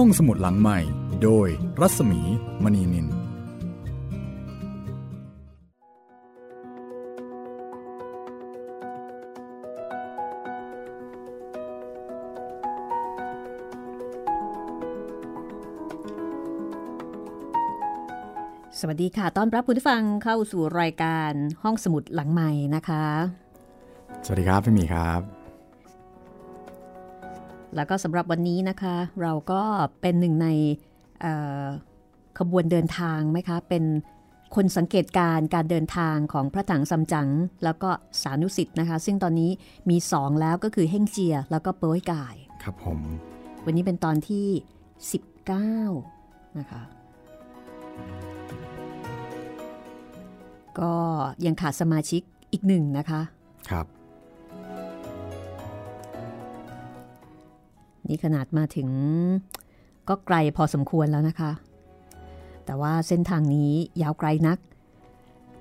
[0.00, 0.78] ห้องสมุดหลังใหม่
[1.22, 1.48] โดย
[1.80, 2.20] รัศมี
[2.62, 3.10] มณีนิน ส
[18.86, 21.32] วัสดีค่ะ ต้อนรับคุณผู้ฟังเข้าสู่รายการ
[21.62, 23.04] ห้องสมุดหลังใหม่นะคะ
[24.24, 25.35] สวัสดีครับพี่หมีครับ
[27.76, 29.62] แล้วก็สำหรับวันนี้นะคะ เราก็
[30.00, 30.48] เป็นหนึ่งใน
[31.20, 31.64] เอ่อ
[32.38, 33.84] ขบวนเดินทางไหมคะ เป็น
[34.56, 37.28] คนสังเกตการณ์การเดินทางของพระถังซัมจั๋ง
[37.64, 37.90] แล้วก็
[38.22, 39.50] สานุสิทธ์นะคะ ซึ่งตอนนี้
[39.90, 42.98] มีสองแล้วก็คือเฮ่งเจีย แล้วก็เป้ยกาย ครับผม
[43.64, 44.46] วันนี้เป็นตอนที่
[45.72, 46.82] 19 นะคะ
[50.80, 50.92] ก็
[51.46, 53.20] ยังขาดสมาชิกอีกหนึ่งนะคะ
[53.70, 53.86] ครับ
[58.08, 58.88] นี่ขนาดมาถึง
[60.08, 61.50] ก็ไกลพอสมควรแล้วนะคะ
[62.64, 64.58] แต่ว่าเส้นทางนี้ยาวไกลนัก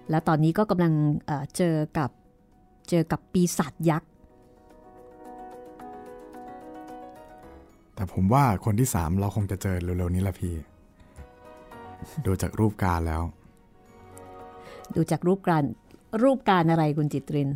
[0.10, 0.94] และตอนนี้ก็กำลัง
[1.26, 2.10] เอ่อเจอกับ
[2.90, 4.10] เจอกับปีศาจยักษ์
[7.96, 10.54] แต่ผมว่าคนที่สามเราคงจะเจอเร็วๆนี้ละพี่
[12.26, 13.24] ดูจากรูปการแล้ว
[14.96, 15.64] ดูจากรูปการ
[16.24, 17.50] รูปการอะไรคุณจิตริน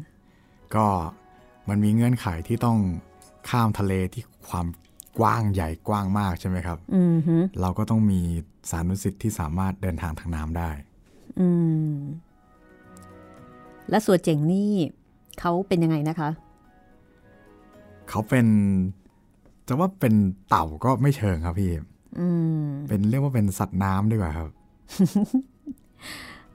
[0.75, 0.87] ก็
[1.69, 2.77] มันมีเงื่อนไขที่ต้อง
[3.49, 4.67] ข้ามทะเลที่ความ
[5.19, 8.21] กว้างใหญ่กว้างมากใช่ไหมครับอืมฮึเราก็ต้องมี
[8.69, 10.69] สานุสิทธิ์ที่สามารถเดินทางทางน้ำได้
[11.39, 11.47] อื
[11.89, 11.93] ม
[13.89, 14.71] และส่วนเจ๋งนี่
[15.39, 16.29] เขาเป็นยังไงนะคะ
[18.09, 18.47] เขาเป็น
[19.67, 20.13] จะว่าเป็น
[20.49, 21.71] เต่าก็ไม่เชิงครับพี่
[22.19, 22.27] อื
[22.61, 24.49] มเป็นเรียกว่าเป็นสัตว์น้ำดีกว่าครับ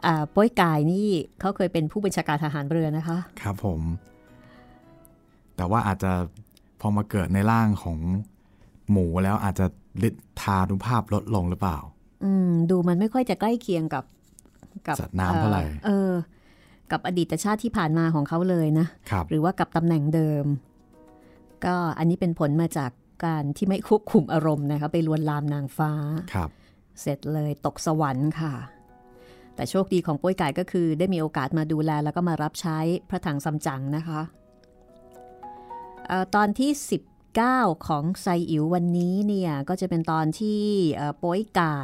[0.04, 1.06] อ่าโป้ยกายนี่
[1.40, 3.80] เขาเคยเป็นผู้บัญชาการทหารเรือนะคะ ครับผม
[5.56, 6.12] แต่ว่าอาจจะ
[6.43, 6.43] พ
[6.84, 7.98] อมาเกิดในร่างของ
[8.90, 9.66] หมูแล้วอาจจะ
[10.08, 11.78] ฤทธานุภาพลดลงหรือเปล่า
[12.24, 14.04] อืม ดูมันไม่ค่อยจะใกล้เคียงกับ
[14.86, 16.12] กัสัตว์น้ำเท่าไหร่เออ
[16.92, 20.44] กับอดีตชาติที่ผ่านมาของเขาเลยนะครับหรือว่ากับตำแหน่งเดิม
[21.64, 22.90] ก็อันนี้เป็นผลมาจาก
[23.26, 25.92] การที่ไม่ควบคุมอารมณ์นะคะไปลวนลามนางฟ้า
[26.34, 26.50] ครับ
[27.00, 28.54] เสร็จเลยตกสวรรค์ค่ะ
[29.54, 32.78] แต่โชคดีของโป้ยไก่ก็คือ ได้มีโอกาสมาดูแลแล้วก็มารับใช้
[33.10, 34.43] พระถังซัมจั๋งนะคะเออ
[36.34, 36.70] ตอนที่
[37.30, 40.60] 19 ของไซอิ๋ววันนี้เนี่ย ก็จะเป็นตอนที่
[40.94, 41.78] เอ่อโป้ยไก่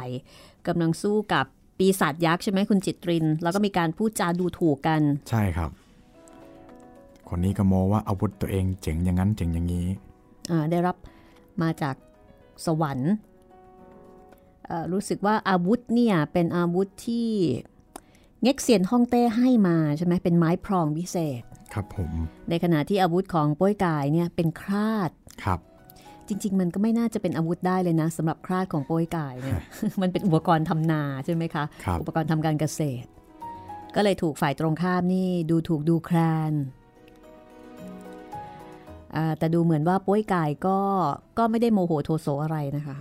[0.67, 1.45] กำลังสู้กับ
[1.77, 5.69] ปีศาจยักษ์ใช่ไหมคุณจิตริน แล้วก็มีการพูดจาดูถูกกัน ใช่ครับ
[7.29, 9.87] คนนี้ก็โมว่าอาวุธตัวเองเจ๋งอย่างนั้นเจ๋งอย่างนี้
[10.51, 10.95] อ่าได้รับ
[11.61, 11.95] มาจาก
[12.65, 13.13] สวรรค์
[14.65, 17.27] เอ่อรู้สึกว่าอาวุธเนี่ยเป็นอาวุธที่
[18.41, 21.43] เง็กเซียนฮ่องเต้ให้มาใช่ไหมเป็นไม้พรองพิเศษ
[21.73, 22.11] ครับผม
[22.49, 25.11] ในขณะที่อาวุธของโป้ยกายเนี่ยเป็นคราด
[25.43, 25.59] ครับ
[26.27, 29.59] จริง ๆ มันก็ไม่น่าจะเป็นอาวุธได้เลยนะสำหรับคราดของโป้ยกายเนี่ย
[30.01, 33.07] มันเป็นอุปกรณ์ทำนาใช่ไหมคะครับอุปกรณ์ทำการเกษตร
[33.95, 36.17] ก็เลยถูกฝ่ายตรงข้ามนี่ดูถูกดูแคล
[36.51, 36.53] น
[39.15, 40.79] อ่าแต่ดูเหมือนว่าโป้ยกายก็
[41.37, 42.97] ก็ไม่ได้โมโหโทโสอะไรนะคะ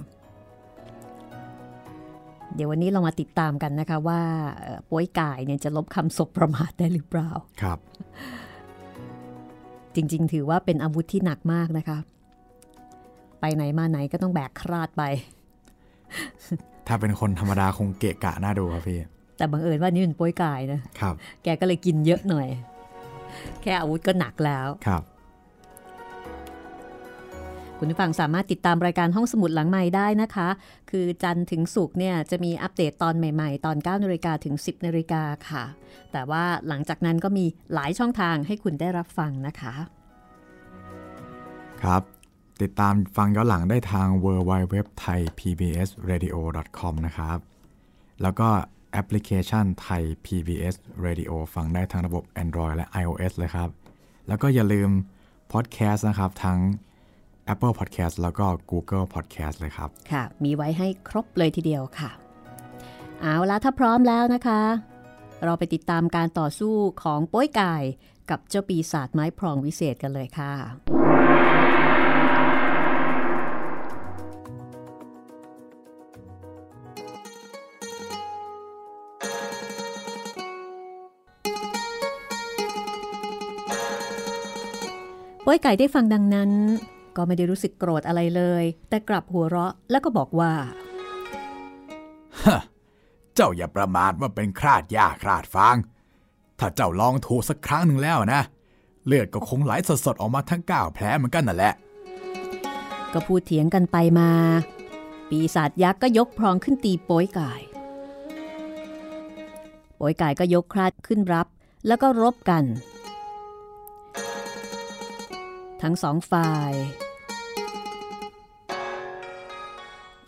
[2.54, 4.20] เดี๋ยววันนี้เรามาติดตามกันนะคะว่า
[4.58, 7.31] เอ่อโป้ยกายเนี่ยจะลบคำศพประมาทได้หรือเปล่า
[7.62, 7.78] ครับ
[9.94, 11.98] จริง ๆ ถือว่าเป็นอาวุธที่หนักมากนะคะ
[13.40, 15.02] ไปไหนมาไหนก็ต้องแบกคราดไป
[16.86, 18.98] ถ้าเป็นคนธรรมดาคงเกะกะน่าดูครับพี่
[19.36, 22.48] แต่บังเอิญว่านี่เป็นโป้ยกายนะครับ แกก็เลยกินเยอะหน่อย
[23.62, 25.02] แค่อาวุธก็หนักแล้วครับ
[27.82, 30.48] คุณผู้ฟังสามารถติดตามรายการห้องสมุดหลังใหม่ได้นะคะ
[30.91, 35.64] คือจันทร์ถึงศุกร์เนี่ยจะมีอัปเดตตอนใหม่ๆ ตอน9นาฬิกาถึง 10นาฬิกาค่ะ
[36.12, 39.72] แต่ว่าหลังจากนั้นก็มีหลายช่องทางให้คุณได้รับฟังนะคะ
[41.82, 42.02] ครับ
[42.62, 46.36] ติดตามฟังย้อนหลังได้ทาง w w w t h a i PBS Radio
[46.78, 47.38] com นะครับ
[48.22, 48.48] แล้วก็
[48.92, 50.74] แอปพลิเคชันไทย PBS
[51.06, 53.70] Radio ฟังได้ทั้งระบบ Android และ iOS เลยครับ
[54.28, 54.90] แล้วก็อย่าลืม
[55.52, 56.60] พอดแคสต์นะครับ ทั้ง
[57.53, 62.11] Apple Podcast แล้วก็ Google Podcast เลยครับ ค่ะ มีไว้ให้ครบเลยทีเดียวค่ะ
[63.20, 64.61] เอาละถ้าพร้อมแล้วนะคะ
[65.44, 67.82] เราไปติดตามการต่อสู้ของป้ยกาย
[68.31, 70.52] กับเจ้าปีศาจไม้พรองวิเศษกันเลยค่ะ
[85.46, 86.50] ป้ยไก่ได้ฟังดังนั้น
[87.16, 90.52] ก็ไม่ได้รู้สึกโกรธอะไรเลย แต่กลับหัวเราะแล้วก็บอกว่า
[93.34, 95.76] เจ้าอย่าประมาทว่าเป็นคราดหญ้าคราดฟาง
[96.58, 98.42] ถ้าเจ้าลองถูกสักครั้งหนึ่งแล้วนะ
[99.06, 101.74] เลือดก็คงไหลสดๆออกมาทั้งก้าวแผลเหมือนกันนั่นแหละ
[103.12, 104.30] ก็พูดเถียงกันไปมา
[105.28, 107.60] ปีศาจยักษ์ก็ยกพรองขึ้นตีโป้ยกาย
[109.96, 111.46] โป้ยกายก็ยกคราดขึ้นรับ
[111.86, 112.64] แล้วก็รบกัน
[115.82, 116.73] ทั้งสองฝ่าย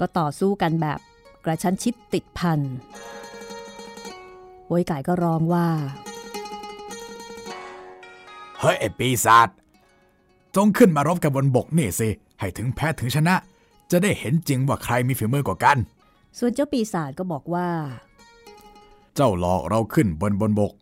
[0.00, 0.98] ก็ต่อสู้กันแบบ
[1.44, 2.60] กระชั้นชิดติดพัน
[4.66, 5.68] โป้ยกายก็ร้องว่า
[8.60, 9.48] เฮ้ยไอปีศาจ
[10.56, 12.08] จงขึ้นมารบกับบนบกนี่สิ
[12.40, 13.34] ให้ถึงแพ้ถึงชนะ
[13.90, 15.76] จะได้เห็นจริงว่าใครมีฝีมือกว่ากัน
[16.38, 17.68] ส่วนเจ้าปีศาจก็บอกว่า
[19.14, 20.72] เจ้าหลอกเราขึ้นบนบนบก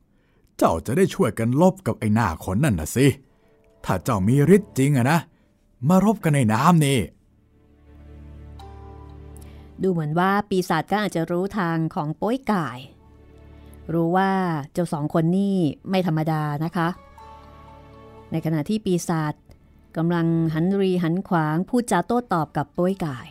[0.59, 3.07] เจ้าจะได้ช่วยกันลบกับไอ้หน้าขนนั่นน่ะสิ
[3.93, 5.19] ถ้าเจ้ามีฤทธิ์จริงอะนะ
[5.89, 7.01] มารบกันในน้ำนี่
[9.83, 12.79] ดูเหมือนว่าปีศาจก็อาจจะรู้ทางของโป้ยก่าย
[13.93, 14.31] รู้ว่า
[14.73, 15.57] เจ้าสองคนนี่
[15.91, 16.89] ไม่ธรรมดานะคะ
[18.31, 19.35] ในขณะที่ปีศาจ
[19.97, 23.29] กำลังหันรีหันขวางพูดจาโต้ตอบกับโป้ยก่าย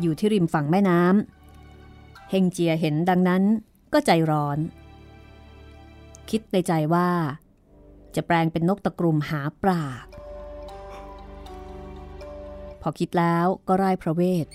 [0.00, 3.42] อยู่ที่ริมฝั่งแม่น้ำเฮงเจียเห็นดังนั้น
[3.92, 4.58] ก็ใจร้อน
[6.30, 7.08] คิดในใจว่า
[8.16, 9.82] จะแปลงเป็นนกตะกรุมหาปลา
[12.80, 14.46] พอคิดแล้วก็ไร้พระเวท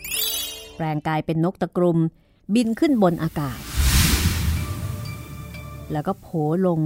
[0.75, 1.97] แปลงกายเป็นนกตะกรุม
[2.55, 3.59] บินขึ้นบนอากาศ
[5.91, 6.27] แล้วก็โผ
[6.65, 6.81] ลง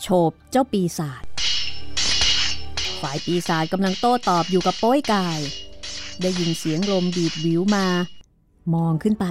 [0.00, 1.24] โฉบเจ้าปีศาจ
[3.02, 5.38] ฝ่ายปีศาจกำลังโต้ตอบอยู่กับโป้ยกาย
[6.20, 7.86] ได้ยินเสียงลมบีบวิวมา
[8.74, 9.26] มองขึ้นไป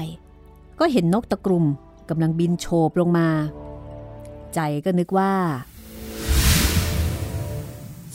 [0.79, 1.65] ก็เห็นนกตะกรุม
[2.09, 3.27] กำลังบินโฉบลงมา
[4.55, 5.33] ใจก็นึกว่า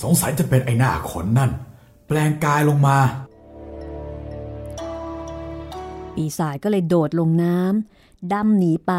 [0.03, 1.51] สงสัยจะเป็นไอ้หน้าขนนั่น
[2.07, 2.99] แปลงกายลงมา
[6.15, 8.93] ปีศาจก็เลยโดดลงน้ำดำหนีไป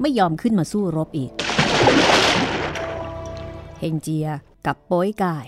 [0.00, 1.30] ไม่ยอมขึ้นมาสู้รบอีก
[3.78, 4.28] เฮงเจีย
[4.66, 5.46] กับโป้ยกาย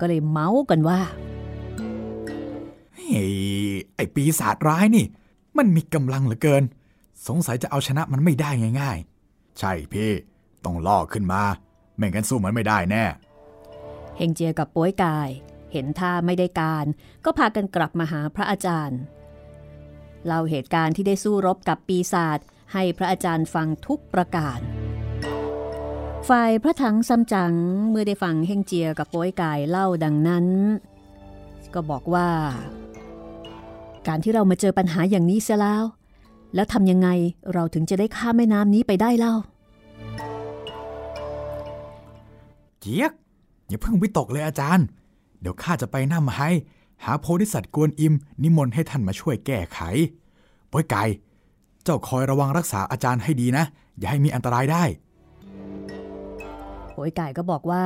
[0.00, 1.00] ก็เลยเมาส์กันว่า
[2.94, 3.32] เฮ้ย
[3.96, 5.06] ไอ้ปีศาจร้ายนี่
[5.56, 6.62] มันมีกำลังเหลือเกิน
[7.26, 8.50] สงสัยจะเอาชนะมันไม่ได้
[8.80, 10.10] ง่าย ๆ ใช่พี่
[10.64, 11.42] ต้องล่อขึ้นมา
[11.96, 13.04] ไม่งั้นสู้มันไม่ได้แน่
[14.16, 15.30] เฮงเจียกับป้ยกาย
[15.72, 16.86] เห็นท่าไม่ได้การ
[17.24, 19.00] ก็พากันกลับมาหาพระอาจารย์
[20.26, 22.38] เล่าเหตุการณ์ที่ได้สู้รบกับปีศาจ
[22.72, 24.60] ให้พระอาจารย์ฟังทุกประการ
[26.28, 27.54] ฝ่ายพระถังซัมจั๋ง
[27.88, 30.46] เมื่อได้ฟังเฮงเจียกับป้ยกายเล่าดังนั้น
[31.74, 32.28] ก็บอกว่า
[34.06, 35.84] การที่เรามาเจอปัญหาอย่างนี้เสียแล้ว
[36.54, 37.08] แล้วทำยังไง
[37.52, 39.34] เราถึงจะได้ข้ามแม่น้ำนี้ไปได้เล่า
[42.80, 43.12] เกียก
[43.68, 44.86] อย่าเพิ่งวิตกเลยอาจารย์
[45.40, 46.50] เดี๋ยวข้าจะไปน้ำให้
[47.04, 49.78] หาโพธิสัตว์กวนอิม นิมนต์ให้ท่านมาช่วยแก้ไข
[50.72, 51.02] ป้อยไก่
[51.84, 53.64] เจ้าคอยระวังรักษาอาจารย์ให้ดีนะ
[53.98, 54.84] อย่าให้มีอันตรายได้
[56.92, 57.84] โป้ยกายก็บอกว่า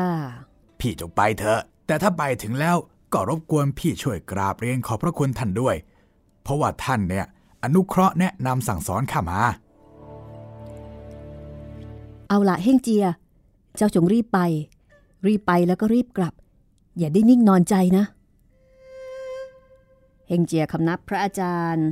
[0.80, 2.76] พี่จงไปเถอะ แต่ถ้าไปถึงแล้ว
[3.12, 5.76] ก็รบกวนพี่ช่วยกราบเรียนขอบพระคุณท่านด้วย
[6.42, 7.26] เพราะว่าท่านเนี่ย
[7.62, 9.40] อนุเคราะห์แนะนำสั่งสอนข้ามา
[12.28, 13.06] เอาละเฮงเจีย
[13.76, 14.38] เจ้าจงรีบไป
[15.26, 16.34] รีบไปแล้วก็รีบกลับ
[16.98, 18.04] อย่าได้นิ่งนอนใจนะ
[20.28, 21.88] เฮงเจียคำนับพระอาจารย์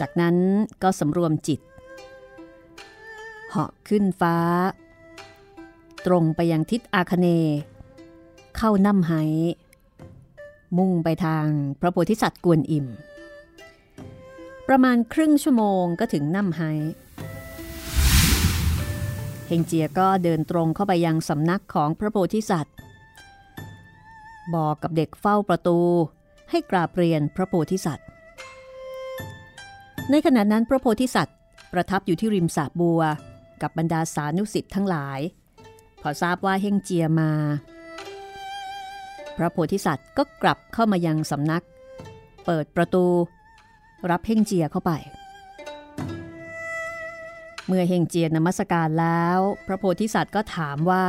[0.00, 0.36] จากนั้น
[0.82, 1.60] ก็สำรวมจิต
[3.50, 4.36] เหาะขึ้นฟ้า
[6.06, 7.26] ตรงไปยังทิศอาคเน
[8.56, 9.12] เข้าน้ำไห
[10.78, 11.46] มุ่งไปทาง
[11.80, 12.86] พระโพธิสัตว์กวนอิม
[14.68, 16.62] ประมาณครึ่งชั่วโมงก็ถึงน้ำไห
[19.48, 22.74] เฮงเจียก็เดินตรงเข้าไปยังสำนักของพระโพธิสัตว์
[24.54, 25.78] บอกกับเด็กเฝ้าประตู
[26.50, 28.06] ให้กราบเรียนพระโพธิสัตว์
[30.10, 31.36] ในขณะนั้นพระโพธิสัตว์
[31.72, 33.00] ประทับอยู่ที่ริมสระบัว
[33.62, 35.20] กับบรรดาสานุสิทธิ์ทั้งหลาย
[36.02, 37.30] พอทราบว่าเฮงเจียมา
[39.36, 41.64] พระโพธิสัตว์ก็กลับเข้ามายังสำนัก
[42.44, 43.04] เปิดประตู
[44.10, 44.92] รับเฮงเจียเข้าไป
[47.68, 51.06] เมื่อเฮงเจียนมัสการแล้ว พระโพธิสัตว์ก็ถามว่า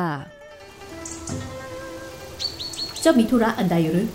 [2.99, 4.07] เจ้ามีธุระอันใดหรือ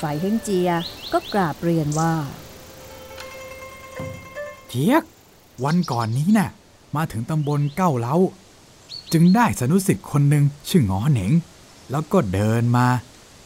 [0.00, 0.70] ฝ่ายเฮงเจีย
[1.12, 2.12] ก็กราบเรียนว่า
[4.68, 5.04] เกียก
[5.64, 6.50] วันก่อนนี้นะ่ะ
[6.96, 8.16] มาถึงตำบลเก้าเล้า
[9.12, 11.32] จึงได้สนุสิทธิ์คนหนึ่งชื่องอเหน่ง
[11.90, 12.86] แล้วก็เดินมา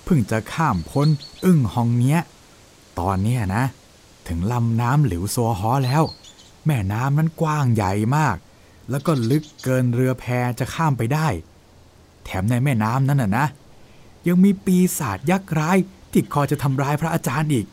[0.05, 1.09] เพิ่งจะข้ามพ้น
[1.45, 2.21] อึ้งหองเนี้ย
[2.99, 3.65] ตอนเนี้ยนะ
[4.29, 6.03] ถึงลำน้ำหลิวซัวฮอแล้ว
[6.67, 8.37] แม่น้ำนั้นกว้างใหญ่มาก
[8.91, 10.25] แล้วก็ลึกเกินเรือแพ
[10.59, 11.29] จะข้ามไปได้
[12.25, 13.47] แถมในแม่น้ำนั้นน่ะนะ
[14.29, 15.77] ยังมีปีศาจยักษ์ร้าย
[16.13, 17.67] ที่คอยจะทำร้ายพระอาจารย์อีก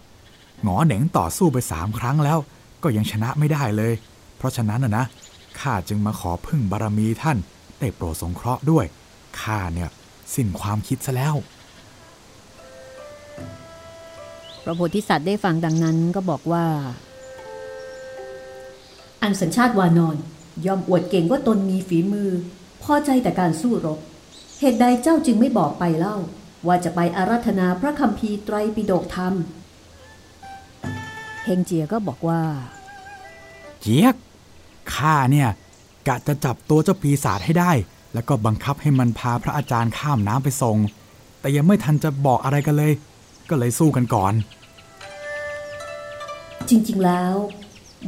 [0.63, 2.39] หงอเหน่งต่อสู้ไปสามครั้งแล้ว
[2.83, 3.93] ก็ยังชนะไม่ได้เลย
[4.37, 5.05] เพราะฉะนั้นนะนะ
[5.59, 7.37] ข้าจึงมาขอพึ่งบารมีท่าน
[7.79, 8.85] ได้โปรดสงเคราะห์ด้วย
[9.41, 9.89] ข้าเนี่ย
[10.35, 11.35] สิ้นความคิดซะแล้ว
[14.63, 16.63] พระโพธิสัตว์ได้ฟังดังนั้นก็บอกว่า
[19.21, 20.17] อันสัญชาติวานอน
[20.65, 22.29] ยอมอวดเก่งว่าตนมีฝีมือ
[22.83, 23.99] พอใจแต่การสู้รบ
[24.59, 26.17] เหตุใดเจ้าจึงไม่บอกไปเล่า
[26.67, 29.33] ว่าจะไปอารัธนาพระคัมภีร์ไตรปิฎกธรรม
[31.43, 32.41] เฮงเจียก็บอกว่า
[33.81, 34.15] เจี๊ยก
[34.95, 35.49] ข้าเนี่ย
[36.07, 37.71] กะจะจับตัวเจ้าปีศาจให้ได้
[38.13, 40.77] แล้วก็บังคับให้มันพาพระอาจารย์ข้ามน้ำไปส่ง
[41.39, 42.93] แต่ยังไม่ทันจะบอกอะไรกันเลย
[43.49, 44.33] ก็เลยสู้กันก่อน
[46.69, 47.35] จริงๆแล้ว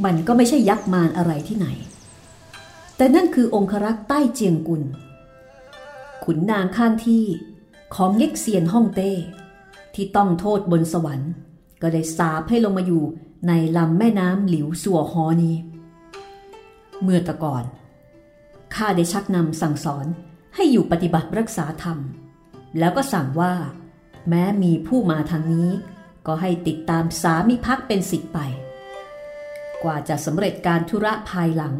[0.04, 1.66] มันก็ไม่ใช่ยักษ์มารอะไรที่ไหน
[2.96, 4.82] แต่นั่นคือองครักษ์ใต้เจียงกุล
[6.24, 7.24] ขุนนางข้างที่
[7.94, 9.12] ของเย็กเซียนฮ่องเต้
[9.94, 11.30] ที่ต้องโทษบนสวรรค์
[11.82, 13.04] ก็ได้สาบให้ลงมาอยู่
[13.48, 15.56] ในลำแม่น้ำหลิวสัวฮอนี้
[17.02, 17.64] เมื่อตะก่อน
[18.74, 20.06] ข้าได้ชักนำสั่งสอน
[20.54, 21.98] ให้อยู่ปฏิบัติรักษาธรรม
[22.78, 23.54] แล้วก็สั่งว่า
[24.28, 25.70] แม้มีผู้มาทางนี้
[26.26, 28.38] ก็ให้ติดตามสามิพักเป็นสิทธิ์ไป
[29.84, 31.74] กว่าจะสำเร็จการธุระภายหลัง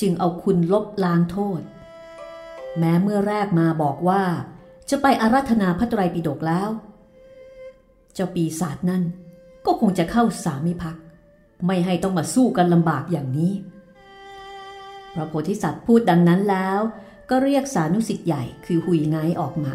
[0.00, 1.60] จึงเอาคุณลบล้างโทษ
[2.78, 4.22] แม้เมื่อแรกมาบอกว่า
[4.90, 6.68] จะไปอารัธนาพระไตรปิฎกแล้ว
[8.14, 9.02] เจ้าปีศาจนั่น
[9.66, 10.96] ก็คงจะเข้าสามิพัก
[11.66, 13.52] ไม่ให้ต้องมาสู้กันลำบากอย่างนี้
[15.14, 16.78] พระโพธิสัตว์พูดดังนั้นแล้ว
[17.30, 19.74] ก็เรียกสานุสิทธิ์ใหญ่คือหุยไงออกมา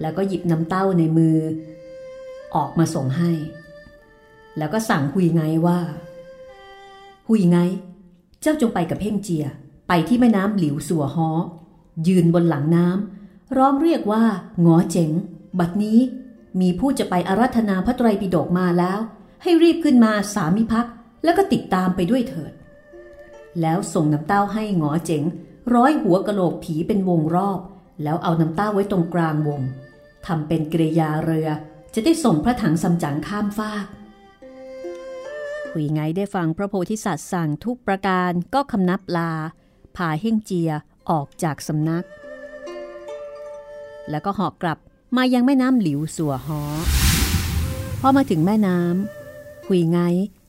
[0.00, 1.38] แล้วก็หยิบน้ำเต้าในมือ
[2.56, 3.32] ออกมาส่งให้
[4.58, 5.78] แล้วก็สั่งหุยไงว่า
[7.26, 7.58] หุยไง
[8.40, 9.46] เจ้าจงไปกับเพ่งเจีย
[9.88, 11.30] ไปที่แม่น้ำหลิวสัวฮอ
[12.06, 14.24] ยืนบนหลังน้ำร้องเรียกว่า
[14.60, 15.10] หงอเจ๋ง
[15.58, 15.98] บัดนี้
[16.60, 18.98] มีผู้จะไปอารัธนาพระไตรปิฎกมาแล้ว
[19.42, 20.86] ให้รีบขึ้นมาสามิพัก
[21.24, 22.52] แล้วก็ติดตามไปด้วยเถิด
[23.60, 25.22] แล้วส่งน้ำเต้าให้หงอเจ๋ง
[25.74, 27.60] ร้อยหัวกะโหลกผีเป็นวงรอบ
[28.02, 29.60] แล้วเอาน้ำเต้าไว้ตรงกลางวง
[30.26, 31.48] ทำเป็นกริยาเรือ
[31.94, 33.86] จะได้ส่งพระถังซัมจั๋งข้ามฟาก
[35.76, 39.32] หุยไงได้ฟังพระโพธิสัตว์สั่งทุกประการก็คำนับลา
[39.96, 40.70] พาเฮ่งเจีย
[41.10, 42.04] ออกจากสำนัก
[44.10, 44.78] แล้วก็หอกกลับ
[45.16, 46.62] มายังแม่น้ำหลิวสัวฮอ
[48.00, 49.98] พอมาถึงแม่น้ำหุยไง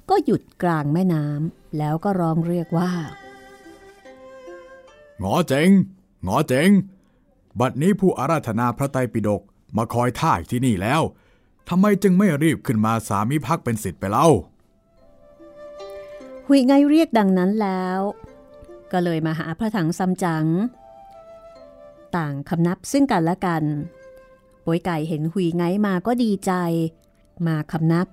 [0.10, 2.92] ก็หยุดกลางแม่น้ำแล้วก็ร้องเรียกว่า
[5.20, 5.70] หงอเจ๋ง
[6.24, 6.70] หงอเจ๋ง
[7.60, 9.42] บัดนี้ผู้อาราธนาพระไตรปิฎก
[9.78, 11.02] มาคอยท่าที่นี่แล้ว
[11.70, 14.30] ทำไมจึงไม่รีบขึ้นมาสามิพักเป็นสิทธิ์ไปเล่า
[16.48, 18.00] หุยไงเรียกดังนั้นแล้ว
[18.92, 20.46] ก็เลยมาหาพระถังซัมจั๋ง
[22.16, 23.64] ต่างคำนับซึ่งกันและกัน
[24.66, 26.52] ป่วยไก่เห็นหุยไงมาก็ดีใจ
[27.48, 28.08] มาคำนับ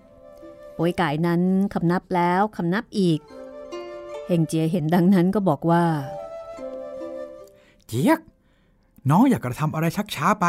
[0.76, 1.42] ป่วยไก่นั้น
[1.74, 3.20] คำนับแล้วคำนับอีก
[4.26, 5.84] เฮงเจียเห็นดังนั้นก็บอกว่า
[7.86, 8.20] เจี๊ยก
[9.10, 10.46] น้องอยากกระทำอะไรชักช้าไป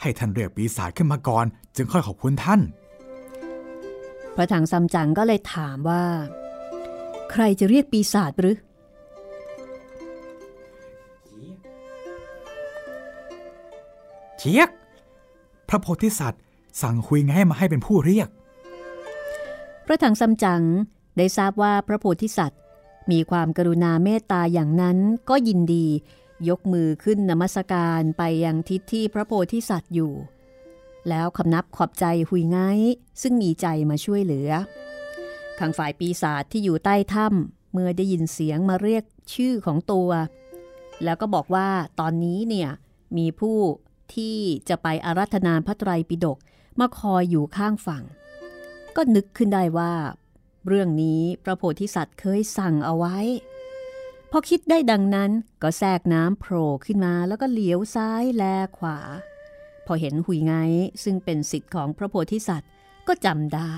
[0.00, 1.44] ให้ท่านเรียกปีศาจขึ้นมาก่อน
[1.76, 2.60] จึงค่อยขอบคุณท่าน
[4.36, 6.04] พระถังซัมจั๋งก็เลยถามว่า
[7.32, 8.56] ใครจะเรียกปีศาจหรือ
[14.38, 14.70] เจี๊ยก
[15.68, 16.42] พระโพธิสัตว์
[16.82, 18.28] สั่งคุยไงให้มาให้เป็นผู้เรียก
[19.86, 20.62] พระถังซัมจั๋ง
[21.16, 22.60] ได้ทราบว่าพระโพธิสัตว์
[23.10, 25.86] มีความกรุณาเมตตาอย่างนั้นก็ยินดี
[26.48, 30.12] ยกมือขึ้นนมัสการไปยังทิศที่พระโพธิสัตว์อยู่
[31.08, 32.58] แล้วคำนับขอบใจหุยไง
[33.22, 34.50] ซึ่งมีใจมาช่วยเหลือ
[35.58, 40.10] ข้างฝ่ายปีศาจที่อยู่ใต้ถ้ำเมื่อได้ยินเสียงมาเรียกชื่อของตัว
[41.04, 41.68] แล้วก็บอกว่า
[42.00, 42.70] ตอนนี้เนี่ย
[43.16, 43.58] มีผู้
[44.14, 46.38] ที่จะไปอารัธนาพระไตรปิฎก
[46.80, 48.04] มาคอยอยู่ข้างฝั่ง
[48.96, 49.92] ก็นึกขึ้นได้ว่า
[50.66, 53.16] เรื่องนี้พระโพธิสัตว์เคยสั่งเอาไว้
[54.30, 55.30] พอคิดได้ดังนั้น
[55.62, 58.44] ก็แทรกน้ำโผล่ขึ้นมาแล้วก็เลี้ยวซ้ายแล
[58.78, 58.98] ขวา
[59.86, 60.54] พอเห็นหุยไง
[61.04, 62.70] ซึ่งเป็นสิทธิ์ของพระโพธิสัตว์
[63.08, 63.74] ก็จำได้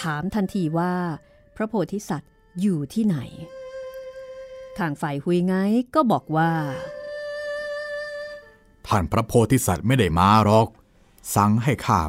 [0.00, 0.94] ถามทันทีว่า
[1.56, 2.30] พระโพธิสัตว์
[2.60, 3.18] อยู่ที่ไหน
[4.78, 5.54] ข้างฝ่ายหุยไง
[5.94, 6.52] ก็บอกว่า
[8.86, 10.68] ท่านพระโพธิสัตว์ไม่ได้มาหรอก
[11.36, 12.02] สั่งให้ข้า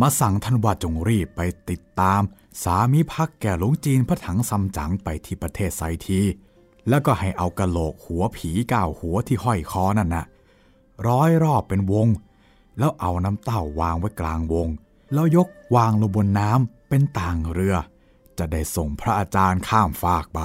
[0.00, 2.22] มาสั่งท่านว่าจงรีบไปติดตาม
[2.62, 6.20] สามีพักแก่หลวงจีนพระถังซัมจั๋งไปที่ประเทศไซที
[6.88, 10.26] แล้วก็ให้เอากระโหลกหัวผีก้าวหัวที่ห้อยคอนั่นน่ะ
[11.08, 12.06] ร้อยรอบเป็นวง
[12.78, 14.68] แล้วเอาน้ำเต้าวางไว้กลางวง
[15.12, 17.76] แล้วยกวางลงบนน้ำเป็นต่างเรือ
[18.38, 20.40] จะได้ส่งพระอาจารย์ข้ามฟากไป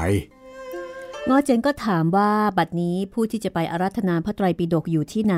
[1.29, 5.37] งอเจนก็ถามว่าบัดนี้ผู้ที่จะไปอารัธนาพระไตรปิฎกอยู่ที่ไหน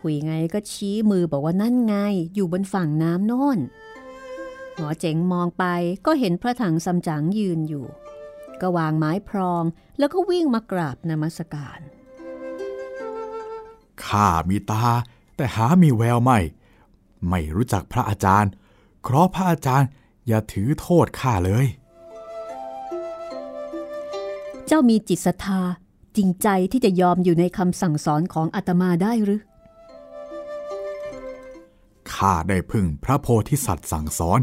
[0.00, 1.94] หุยไงก็ชี้มือบอกว่านั่นไง
[2.34, 3.58] อยู่บนฝั่งน้ำโน่น
[4.76, 5.64] หมอเจ๋งมองไป
[6.06, 7.86] ก็เห็นพระถังซัมจั๋งยืนอยู่
[8.60, 9.64] ก็วางไม้พรอง
[9.98, 11.80] แล้วก็วิ่งมากราบนมัสการ
[14.04, 14.86] ข้ามีตา
[15.36, 16.38] แต่หามีแววไม่
[17.30, 18.50] ไม่รู้จักพระอาจารย์
[19.06, 19.88] ขอพระอาจารย์
[20.26, 21.66] อย่าถือโทษข้าเลย
[24.66, 25.60] เจ้ามีจิตศรัทธา
[26.16, 29.42] จริงใจที่จะยอมอยู่ในคำสั่งสอนของอาตมาได้หรือ
[32.12, 34.40] ข้าได้พึ่งพระโพธิสัตว์สั่งสอน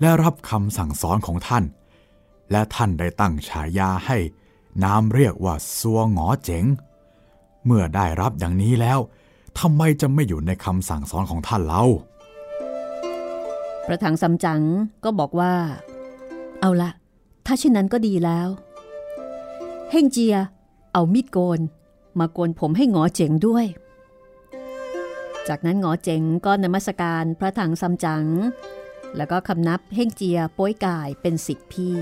[0.00, 1.64] และรับคำสั่งสอนของท่าน
[2.50, 4.18] และท่านได้ตั้งฉายาให้
[4.84, 6.64] นามเรียกว่าซัวหงอเจ๋ง
[7.64, 8.98] เมื่อได้รับอย่างนี้แล้ว
[9.58, 11.84] ทำไมจะไม่อยู่ในคำสั่งสอนของท่านเล่า
[13.90, 14.62] พระถังซัมจั๋ง
[15.04, 15.54] ก็บอกว่า
[16.60, 16.90] เอาละ
[17.46, 18.48] ถ้าเช่นนั้นก็ดีแล้ว
[19.90, 20.36] เฮงเจีย
[20.92, 21.60] เอามีดโกน
[22.18, 23.66] มาโกนผมให้หงอเจ๋งด้วย
[25.48, 28.26] จากนั้นหงอเจ๋งก็นมัสการพระถังซัมจั๋ง
[29.16, 31.96] แล้วก็คำนับเฮงเจียป้ยกายเป็นสิทธิพี่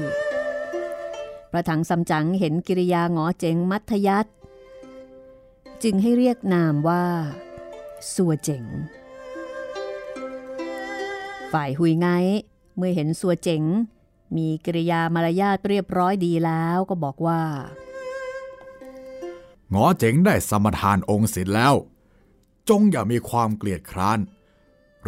[1.50, 4.26] พระถังซัมจั๋งเห็นกิริยาหงอเจ๋งมัธยัต
[5.82, 7.04] จึงให้เรียกนามว่า
[8.14, 8.64] สัวเจ๋ง
[11.52, 12.08] ฝ่ายหุยไง
[12.76, 13.62] เมื่อเห็นสัวเจ๋ง
[14.36, 17.42] มีกิริยามารยาทเรียบร้อยดีแล้วก็บอกว่า
[19.70, 21.74] หงอเจ๋งได้สมทานองค์ศิลแล้ว
[22.68, 24.20] จงอย่ามีความเกลียดคร้าน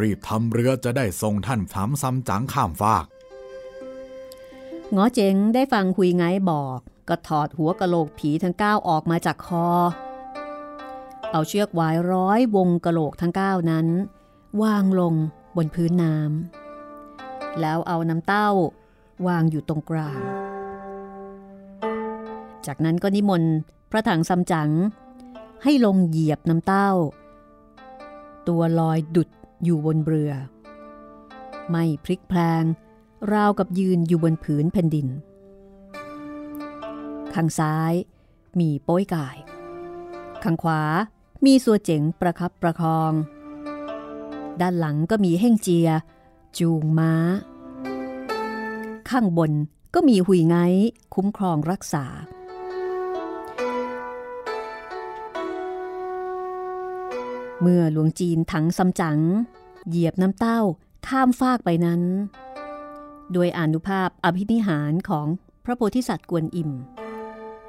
[0.00, 3.06] รีบทำเรือจะได้ส่งท่าน้ำซ้ำจังข้ามฟาก
[4.92, 6.78] หงอเจ๋งได้ฟังหุยไงบอก
[7.08, 9.68] ก็ถอดหัวกะโหลกผีทั้งเก้าออกมาจากคอ
[11.32, 13.86] เอาเชือกวายร้อยวงกะโหลกทั้งเก้านั้น
[14.62, 15.14] วางลง
[15.58, 18.50] บนพื้นน้ำแล้วเอาน้ำเต้า
[19.26, 20.20] วางอยู่ตรงกลาง
[22.66, 23.52] จากนั้นก็นิมนต์
[23.90, 24.70] พระถังซัมจั๋ง
[25.62, 26.90] ให้ลงเหยียบน้ำเต้า
[28.48, 29.28] ตัวลอยดุด
[29.64, 30.32] อยู่บนเรือ
[31.70, 32.64] ไม่พลิกแพลง
[33.32, 35.08] ราวกับยืนอยู่บนผืนแผ่นดิน
[37.34, 37.92] ข้างซ้าย
[38.60, 39.36] มีโป้ยกาย
[40.44, 40.82] ข้างขวา
[41.44, 43.12] มีสัวเจ๋งประครับประคอง
[44.60, 45.88] ด้านหลังก็มีเฮ่งเจีย
[46.58, 47.12] จูงม้า
[49.10, 49.52] ข้างบน
[49.94, 50.56] ก็มีหุยไง
[51.14, 52.06] คุ้มครองรักษา
[57.60, 59.18] เมื่อหลวงจีนถังซัมจั๋ง
[59.88, 60.60] เหยียบน้ำเต้า
[61.06, 62.02] ข้ามฟากไปนั้น
[63.32, 65.26] โดยอนุภาพอภินิหารของ
[65.64, 66.70] พระโพธิสัตว์กวนอิม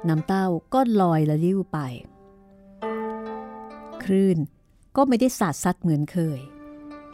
[0.08, 1.78] น้ำเต้าก็ลอยละลิ้วไป
[4.02, 4.38] คลื่น
[4.96, 6.40] ก็ไม่ได้สาดซัดเหมือนเคย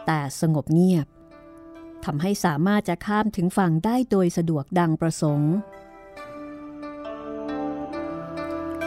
[0.06, 1.06] แต่สงบเงียบ
[2.04, 5.54] ทำให้สามารถจะข้ามถึงฝั่งได้โดยสะดวกดังประสงค์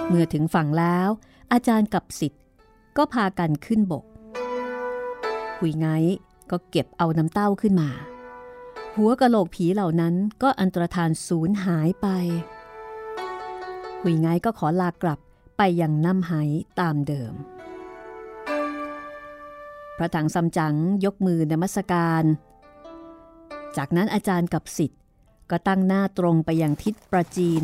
[0.08, 1.10] เมื่อถึงฝั่งแล้ว
[1.52, 2.44] อาจารย์กับสิทธิ์
[2.98, 4.06] ก็พากันขึ้นบก
[5.58, 5.88] หุยไง
[6.52, 7.90] ก็เก็บเอาน้ำเต้าขึ้นมา
[8.96, 12.08] หัวกะโหลกผีเหล่านั้นก็อันตรธานสูญหายไป
[14.02, 15.20] หุยไงก็ขอลากลับ
[15.58, 17.34] ไปยังน้ำหายตามเดิม
[20.00, 22.24] พระถังซัมจั๋งยกมือนมัสการ
[23.78, 25.00] จากนั้นอาจารย์กับสิทธิ์
[25.52, 27.64] ก็ตั้งหน้าตรงไปยังทิศประจีน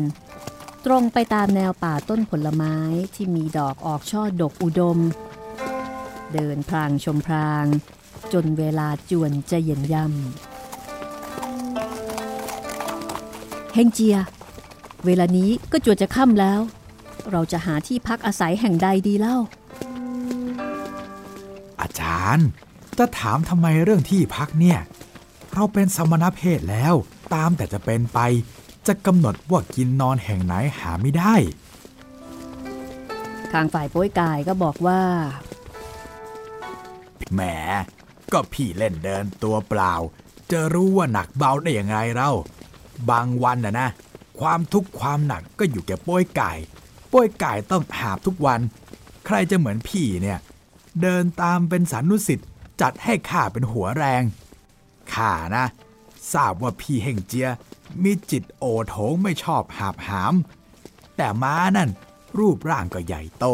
[0.86, 2.76] ตรงไปตามแนวป่าต้นผลไม้
[3.14, 4.98] ที่มีดอกออกช่อดกอุดม
[6.32, 7.66] เดินพลางชมพราง
[8.32, 14.16] จนเวลาจวนจะเย็นย่ำเฮงเจีย
[15.06, 16.60] เวลานี้ก็จวนจะค่ำแล้ว
[17.30, 22.48] เราจะหาที่พักอาศัยแห่งใดดีเล่าาจารย์
[22.98, 24.78] จะถามทำไมเรื่องที่พักเนี่ย
[25.52, 26.94] เราเป็นสมณเพศแล้ว
[27.34, 28.18] ตามแต่จะเป็นไป
[28.86, 31.34] จะกำหนดว่ากินนอนแห่งไหนหาไม่ได้
[33.52, 35.00] ทางฝ่ายโป้ยกายก็บอกว่า
[37.32, 37.40] แหม
[38.32, 39.94] ก็พี่เล่นเดินตัวเปล่า
[40.50, 42.30] จะรู้ว่าหนักเบาได้ยังไงเรา
[43.10, 43.88] บางวันนะนะ
[44.40, 46.52] ความทุกข์ความหนักก็อยู่แก่โป้ยไก่
[47.08, 48.60] โป้ยไก่ต้องหาบทุกวัน
[49.26, 50.38] ใครจะเหมือนพี่เนี่ย
[51.02, 52.48] เดินตามเป็นสานุสิทธิ์
[52.80, 54.22] จัดให้ข้าเป็นหัวแรง
[55.14, 55.66] ข้านะ
[56.32, 57.48] ทราบว่าพี่เฮงเจีย
[58.02, 60.34] มีจิตโอโถงไม่ชอบหาบหาม
[61.16, 61.90] แต่ม้านั่น
[62.38, 63.46] รูปร่างก็ใหญ่โต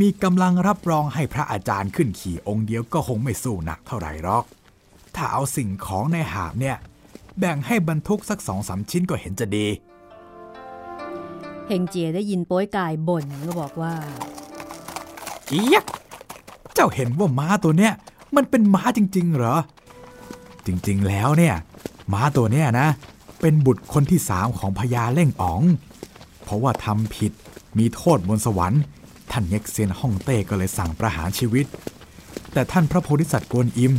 [0.00, 4.44] มีกำลังรับรองให้พระอาจารย์ขึ้นขี่องค์เดียวก็คงไม่สู้หนักเท่าไหร่หรอก
[5.14, 6.76] ถ้าเอาสิ่งของในหาบเนี่ย
[7.38, 9.66] แบ่งให้บรรทุกสักสองสามชิ้นก็เห็นจะดี
[11.66, 13.94] เฮงเจียได้ยินโป้ยกายบ่นก็บอกว่า
[15.48, 15.84] เอียก
[16.76, 17.92] เจ้าเห็นว่าม้าตัวเนี้ย
[18.36, 19.56] มันเป็นม้าจริง ๆ เหรอ
[20.66, 21.54] จริงๆ แล้วเนี่ย
[22.12, 22.88] ม้าตัวเนี้ยนะ
[23.40, 25.62] เป็นบุตรคนที่สามของพญาเล่งอ๋อง
[26.44, 27.32] เพราะว่าทำผิด
[27.78, 28.82] มีโทษบนสวรรค์
[29.30, 31.66] ท่านเง็กเซียนฮ่องเต้ก็เลยสั่งประหารชีวิต
[32.52, 33.92] แต่ท่านพระโพธิสัตว์กวนอิม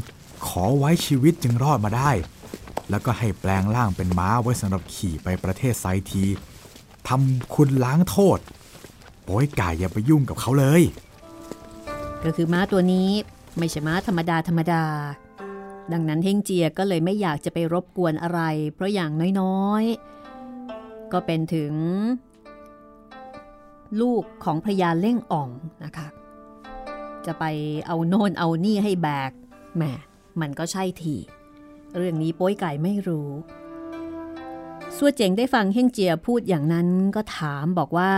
[0.48, 2.12] ขอไว้ชีวิตจึงรอดมาได้
[2.90, 6.26] แล้วก็ให้แปลงร่างเป็นม้าไว้สำหรับขี่ไปประเทศไซที
[7.08, 8.40] ทำคุณล้างโทษ
[9.24, 10.82] โป้ยกายอย่าไปยุ่งกับเขาเลย
[12.24, 13.10] ก็คือม้าตัวนี้
[13.58, 14.84] ไม่ใช่ม้าธรรมดาธรรมดา
[15.92, 18.42] ดังนั้นเฮงเจียก็เลยไม่อยากจะไปรบกวนอะไร
[18.74, 21.74] เพราะอย่างน้อยๆ ก็เป็นถึง
[24.02, 25.50] ลูกของพระยาเล่งอ่อง
[25.84, 26.08] นะคะ
[27.26, 27.46] จะไป
[27.88, 29.32] เอาโน่นเอานี่ให้แบก
[29.76, 29.84] แหม
[30.42, 31.16] มันก็ใช่ที
[31.98, 33.30] เรื่องนี้โป้ยไก่ไม่รู้
[34.96, 38.14] สัวเจ๋งได้ฟังเฮงเจียพูดอย่างนั้นก็ถามบอกว่า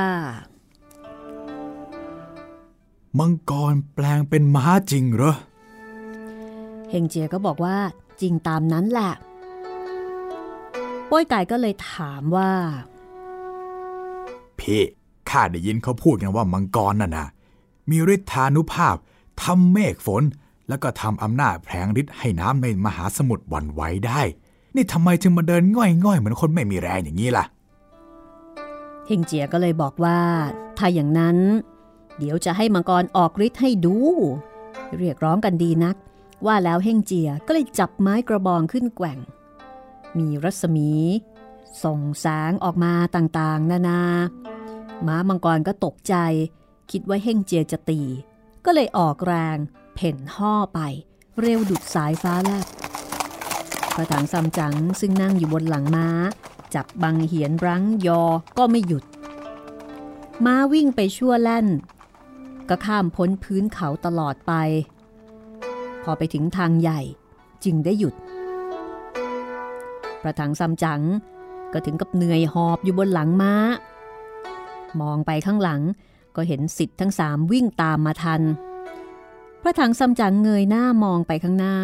[3.17, 5.35] มังกรแปลงเป็นม้าจริงเหรอ
[6.89, 7.77] เฮงเจียก็บอกว่า
[8.21, 9.11] จริงตามนั้นแหละ
[11.07, 12.51] โป้ยไก่ก็เลยถามว่า
[14.59, 14.81] พี่
[15.29, 17.27] ข้าได้ยินเขาพูดกันว่ามังกรน่ะนะ
[17.89, 18.95] มีฤทธานุภาพ
[19.41, 20.23] ทำเมฆฝน
[20.67, 24.21] แล้วก็ทำอำนาจแผลงฤทธิ์ให้น้ำในมหาสมุทรหวั่นไหวได้
[24.75, 27.45] นี่ทำไมจึงมาเดินง่อยๆ เหมือนคนไม่มีแรงอย่างนี้ล่ะ
[29.07, 30.19] เฮงเจียก็เลยบอกว่า
[30.77, 31.37] ถ้าอย่างนั้น
[32.19, 33.97] เดี๋ยวจะให้มังกรออกฤทธิ์ให้ดู
[34.97, 35.95] เรียกร้องกันดีนัก
[36.45, 39.19] ว่าแล้วเฮงเจียก็เลยจับไม้กระบองขึ้นแกว่ง
[40.17, 40.91] มีรัศมี
[41.83, 44.01] ส่งแสงออกมาต่างๆ นานา
[45.07, 46.15] ม้ามังกรก็ตกใจ
[46.91, 48.01] คิดว่าเฮงเจียจะตี
[48.65, 49.57] ก็เลยออกแรง
[49.95, 50.79] เพ่นห่อไป
[51.39, 52.65] เร็วดุดสายฟ้าแลบ
[53.95, 56.07] พระถังซัมจั๋งซึ่งนั่งอยู่บนหลังม้า
[56.75, 58.21] จับบังเหียนรั้งยอ
[58.57, 59.03] ก็ไม่หยุด
[60.45, 61.67] ม้าวิ่งไปชั่วแล่น
[62.69, 64.53] ก็ข้ามพ้นพื้นเขาตลอดไป
[66.03, 67.01] พอไปถึงทางใหญ่
[67.63, 68.15] จึงได้หยุด
[70.21, 71.01] พระถังซัมจั๋ง
[71.73, 73.53] ก็ถึงกับเหนื่อยหอบอยู่บนหลังม้า
[75.01, 75.81] มองไปข้างหลัง
[76.35, 78.41] ก็เห็นสิทธิ์ทั้งสามวิ่งตามมาทัน
[79.61, 81.77] พระถังซัมจั๋งเงยหน้ามองไปข้างหน้า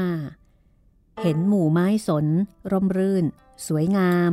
[1.22, 2.26] เห็นหมู่ไม้สน
[2.72, 3.26] ร่มรื่น
[3.68, 4.32] สวยงาม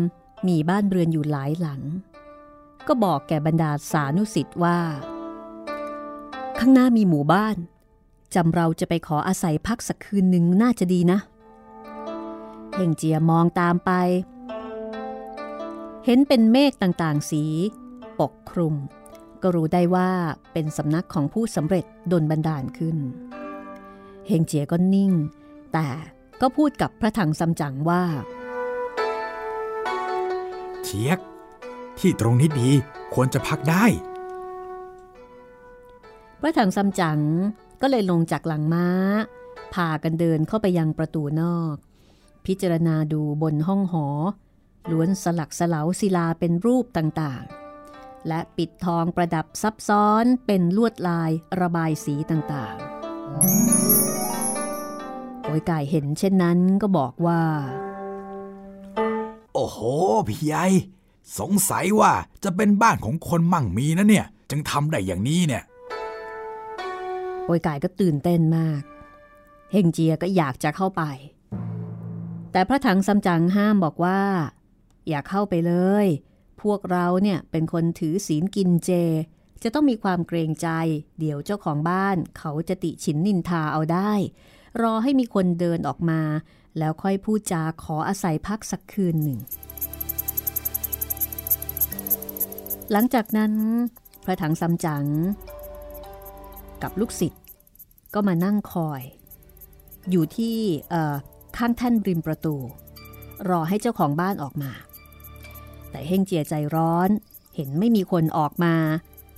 [0.48, 1.80] มีบ้านเรือนอยู่หลายหลัง
[2.86, 4.78] ก็บอกแก่บรรดาสานุสิทธิ์ว่า
[6.64, 7.56] ข้างหน้ามีหมู่บ้าน
[8.34, 11.18] จำเราจะไปขออาศัยพักสักคืนหนึ่งน่าจะดีนะ
[12.74, 13.90] เฮงเจียมองตามไป
[16.04, 17.44] เห็นเป็นเมฆต่างๆสี
[18.20, 18.74] ปกคลุม
[19.42, 20.10] ก็รู้ได้ว่า
[20.52, 22.96] เป็นสำนักของผู้สำเร็จดนบันดาลขึ้น
[24.26, 25.12] เฮงเจียก็นิ่ง
[25.72, 25.88] แต่
[26.40, 28.02] ก็พูดกับพระถังซัมจั๋งว่า
[30.84, 31.18] เชียก
[31.98, 32.70] ที่ตรงนี้ดี
[33.14, 33.86] ควรจะพักได้
[36.44, 37.20] พระถังซัมจั๋ง
[37.82, 38.86] ก็เลยลงจากหลังม้า
[39.74, 41.76] พากันเดินเข้าไปยังประตูนอก
[42.46, 44.06] พิจารณาดูบนห้องหอ
[44.90, 57.42] ล้วนสลักสลาวศิลาเป็นรูปต่างๆ และปิดทองประดับซับซ้อนเป็นลวดลายระบายสีต่างๆโอยกายเห็นเช่นนั้นก็บอกว่า
[59.54, 59.78] โอ้โห
[60.28, 60.64] พี่ใหญ่
[61.38, 62.12] สงสัยว่า
[62.44, 65.62] จะเป็นบ้านของคนมั่งมีนะเนี่ย จึงทำได้อย่างนี้เนี่ย
[67.46, 68.82] โอยกายก็ตื่นเต้นมาก
[69.72, 71.02] เฮงเจียก็อยากจะเข้าไป
[72.52, 74.20] แต่พระถังซัมจั๋งห้ามบอกว่า
[75.08, 75.74] อย่าเข้าไปเล
[76.04, 76.06] ย
[76.62, 78.90] พวกเราเนี่ยเป็นคนถือศีลกินเจ
[79.62, 80.68] จะต้องมีความเกรงใจ
[81.18, 84.12] เดี๋ยวเจ้าของบ้านเขาจะติฉินนินทาเอาได้
[84.82, 86.20] รอให้มีคนเดินออกมา
[86.78, 89.38] แล้วค่อยพูดจาขออาศัยพักสักคืนหนึ่ง
[92.92, 93.52] หลังจากนั้น
[94.24, 95.04] พระถังซัมจั๋ง
[96.82, 97.42] กับลูกศิษย์
[98.14, 99.02] ก็มานั่งคอย
[100.10, 100.56] อยู่ที่
[101.56, 102.56] ข้างแท่นริมประตู
[103.48, 104.72] รอให้เจ้าของบ้านออกมา
[105.90, 107.10] แต่เฮงเจียใจร้อน
[107.54, 108.74] เห็นไม่มีคนออกมา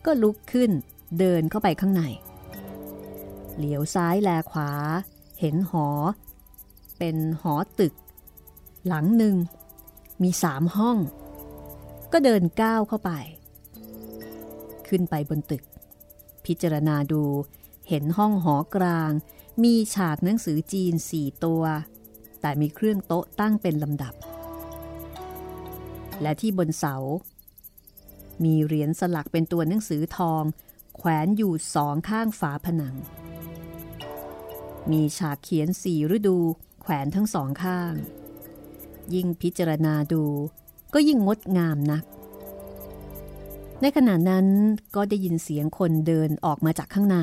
[0.05, 0.71] ก็ลุกขึ้น
[1.19, 2.03] เดินเข้าไปข้างใน
[3.57, 4.71] เหลียวซ้ายแลขวา
[5.41, 5.87] เห็นหอ
[6.99, 7.95] เป็นหอตึก
[8.87, 9.37] หลังหนึ่ง
[10.23, 10.99] มีสามห้อง
[12.13, 13.11] ก็เดินก้าวเข้าไป
[14.89, 15.63] ขึ้นไปบนตึก
[16.47, 17.25] พิจารณาดู
[17.89, 19.13] เห็นห้องหอกลาง
[19.63, 21.63] มีฉากหนังสือจีนสี่ตัว
[22.41, 24.15] แต่มีเครื่องโต๊ะตั้งเป็นลำดับ
[26.23, 26.97] และที่บนเสา
[28.45, 30.43] มีเหรียญสลักเป็นตัวหนังสือทอง
[30.97, 32.97] แขวนอยู่สองข้างฝาผนัง
[34.91, 36.39] มีฉากเขียนสี่ฤดู
[36.81, 37.93] แขวนทั้งสองข้าง
[39.15, 40.25] ยิ่งพิจารณาดู
[40.95, 42.05] ก็ยิ่งงดงามนัก
[43.81, 44.47] ในขณะนั้น
[44.95, 47.19] ก็ได้ยินเสียงคนเดินออกมาจากข้างใน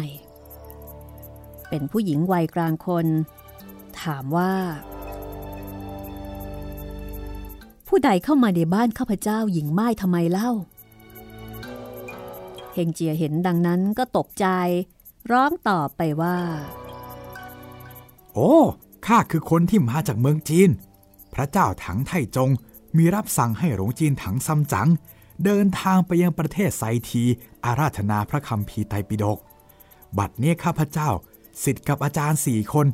[1.70, 3.08] เป็นผู้หญิงวัยกลางคน
[4.02, 4.54] ถามว่า
[7.88, 10.52] ผู้ใดเข้ามาในบ้านข้าพเจ้าหญิงไม้ทำไมเล่า
[12.74, 14.46] เฮงเจียเห็นดังนั้นก็ตกใจ
[15.32, 16.38] ร้องตอบไปว่า
[18.34, 18.54] โอ้
[19.06, 20.70] ข้าคือคนที่มาจากเมืองจีน
[21.34, 22.50] พระเจ้าถังไทจง
[22.98, 24.90] มีรับสั่งให้หลวงจีนถังซัมจั๋ง
[25.46, 27.24] เดินทางไปยังประเทศไซที
[27.66, 29.38] อาราธนาพระคำพีไตรปิฎก
[30.18, 31.10] บัดนี้ข้าพเจ้า
[31.64, 32.88] สิทธิ์กับอาจารย์สี่คน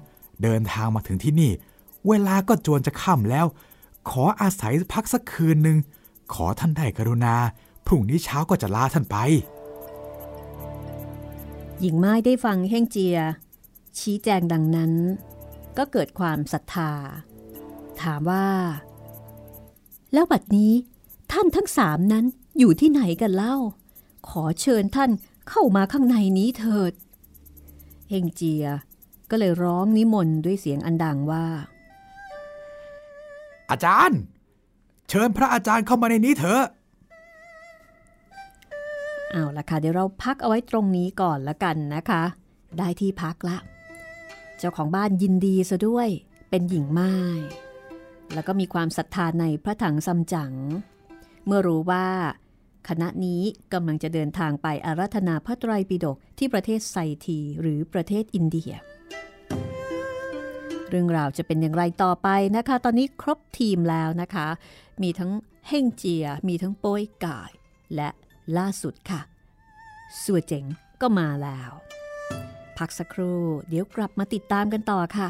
[0.43, 1.51] เดินทางมาถึงที่นี่
[2.07, 3.45] เวลาก็จวนจะค่ำแล้ว
[4.09, 5.77] ขออาศัยพักสักคืนหนึ่ง
[6.33, 7.35] ขอท่านได้กรุณา
[7.85, 9.17] พรุ่งนี้เช้าก็จะลาท่านไป
[11.79, 13.17] หญิงไม้ได้ฟังเฮ่งเจีย
[13.99, 14.91] ชี้แจงดังนั้น
[15.77, 16.91] ก็เกิดความศรัทธา
[18.01, 18.45] ถามว่า
[20.13, 20.71] แล้วบัดนี้
[21.31, 22.25] ท่านทั้งสามนั้น
[22.59, 23.55] อยู่ที่ไหนกันเล่า
[24.29, 25.11] ขอเชิญท่าน
[25.49, 26.93] เข้ามาข้างในนี้เถิด
[28.09, 28.65] เฮงเจีย
[29.29, 31.45] ก็เลยร้องนิมนต์ด้วยเสียงอันดังว่า
[33.71, 34.19] อาจารย์
[35.09, 36.63] เชิญพระอาจารย์เข้ามาในนี้เถอะ
[39.31, 42.23] เอาละค่ะเดี๋ยวเราพักเอาไว้ตรงนี้ก่อนละกันนะคะ
[42.77, 43.57] ได้ที่พักละ
[44.57, 46.07] เจ้าของบ้านยินดีซะด้วย
[46.49, 47.11] เป็นหญิงไม้
[48.33, 50.53] แล้วก็มีความศรัทธาในพระถังซัมจั๋ง
[51.47, 52.07] เมื่อรู้ว่า
[52.89, 53.41] คณะนี้
[53.73, 58.71] กำลังจะเดินทางไปอารัธนาพระไตรปิฎกที่ประเทศไซทีหรือประเทศอินเดีย
[60.89, 64.47] เรื่องราวจะเป็นอย่างไรต่อไปนะคะ ตอนนี้ครบทีมแล้วนะคะ
[65.03, 65.31] มีทั้ง
[65.67, 67.51] เฮ่งเจีย มีทั้งโป้ยกาย
[67.95, 68.09] และ
[68.57, 69.21] ล่าสุดค่ะ
[70.23, 70.65] สัวเจ๋ง
[71.01, 71.71] ก็มาแล้ว
[72.77, 75.29] พักสักครู่ เดี๋ยวกลับมาติดตามกันต่อค่ะ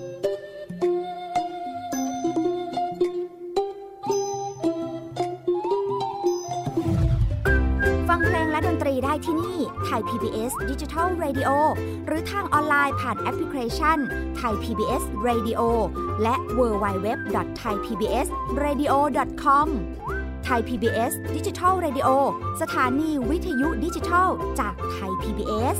[8.81, 11.51] ตรีได้ที่นี่ไทย PBS Digital Radio
[12.05, 13.97] หรือทางออนไลน์ผ่านแอปพลิเคชัน
[14.37, 15.61] ไทย PBS Radio
[16.21, 17.07] และ w w w
[17.59, 18.27] t h a i PBS
[18.63, 18.93] Radio
[19.43, 19.67] com
[20.45, 22.09] ไทย PBS Digital Radio
[22.61, 25.77] สถานีวิทยุดิจิทัลจากไทย PBS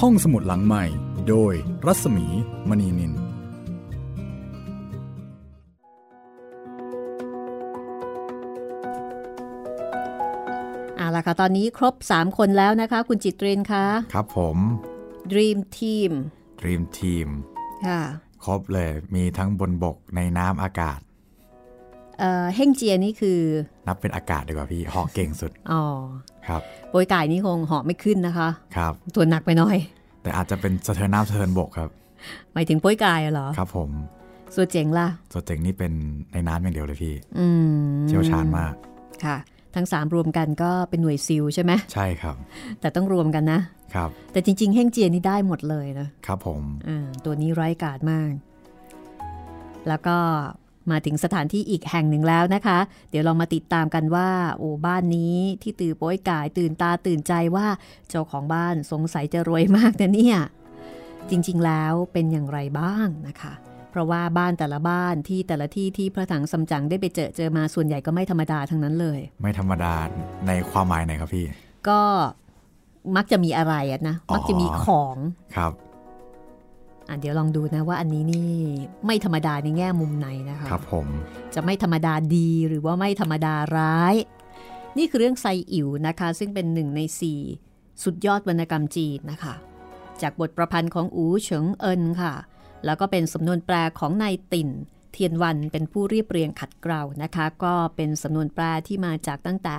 [0.00, 0.84] ห้องสมุดหลังใหม่
[1.28, 1.54] โดย
[1.86, 2.26] รัศมี
[2.68, 3.21] มณีนิน
[11.26, 14.56] ค่ะ ตอนนี้ครบ 3 คนแล้วนะคะ คุณจิตเรนคะครับผม
[15.32, 16.12] Dream Team
[16.60, 17.28] Dream Team
[17.86, 18.00] ค่ะ
[18.44, 21.00] ครบเลยมีทั้งบนบกในน้ำอากาศ
[22.18, 23.38] เอ่อเฮ่งเจียนี่คือ
[23.86, 25.82] นับเป็นอากาศดีกว่าพี่เหอเก่งสุด อ๋อ
[26.46, 29.76] ครับโปยไก่นี่คงเหาะไม่ขึ้นนะคะ ครับ ตัวหนักไปหน่อย
[30.22, 31.88] แต่อาจจะเป็นสะเทินน้ำสะเทินบกครับ
[32.52, 33.90] หมายถึงโปยไก่เหรอ ครับผม
[34.54, 35.92] ส่วนเจ๋งล่ะส่วนเจ๋งนี่เป็น
[36.32, 38.74] ในน้ำอย่างเดียวเลยพี่ อืม เชี่ยวชาญมาก
[39.24, 39.36] ค่ะ
[39.74, 42.36] ทั้ง 3 รวมกันก็เป็นหน่วยซิลใช่ไหมใช่ครับ
[42.80, 43.60] แต่ต้องรวมกันนะ
[43.94, 48.32] ครับ แต่จริงๆเฮ่งเจียนี่ได้หมดเลยนะครับผมอ่าตัวนี้ไร้กาดมาก
[49.88, 50.16] แล้วก็
[50.90, 52.78] มาถึงสถานที่อีกแห่งหนึ่งแล้วนะคะ
[53.10, 57.66] เดี๋ยวลองมาติดตามกันว่า โอ้บ้านนี้ที่ตื่นโป้ยกายตื่นตาตื่นใจว่า
[58.08, 60.38] เจ้าของบ้านสงสัยจะรวยมากนะเนี่ย
[61.30, 63.52] จริง ๆ แล้วเป็นอย่างไรบ้างนะคะ
[63.92, 69.92] เพราะว่าบ้านแต่ละบ้านที่แต่ละที่ที่พระถังซัมจั๋งได้ไปเจอเจอมาส่วนใหญ่ก็ไม่ธรรมดาทั้งนั้นเลย ไม่ธรรมดา
[70.46, 71.44] ในความหมายไหนครับพี่
[71.88, 72.00] ก็
[73.16, 75.16] มักจะมีอะไรอะนะ มักจะมีของ
[75.56, 75.72] ครับ
[77.08, 78.52] อะเดี๋ยวลองดูนะว่าอันนี้นี่
[79.06, 81.06] ไม่ธรรมดาในแง่มุมไหนนะคะครับผม
[81.54, 84.14] จะไม่ธรรมดาดีหรือว่าไม่ธรรมดาร้าย
[84.98, 87.40] นี่คือเรื่องไซอิ๋วนะคะ ซึ่งเป็นหนึ่งในสี่
[88.04, 89.54] สุดยอดวรรณกรรมจีนนะคะ
[90.22, 92.34] จากบทประพันธ์ของอูเฉิงเอินค่ะ
[92.86, 94.70] แล้วก็เป็นสำนวนแปลของนายติ่น
[95.12, 99.74] เทียนวันเป็นผู้เรียบเรียงขัดเกลานะคะ ก็เป็นสำนวนแปลที่มาจากตั้งแต่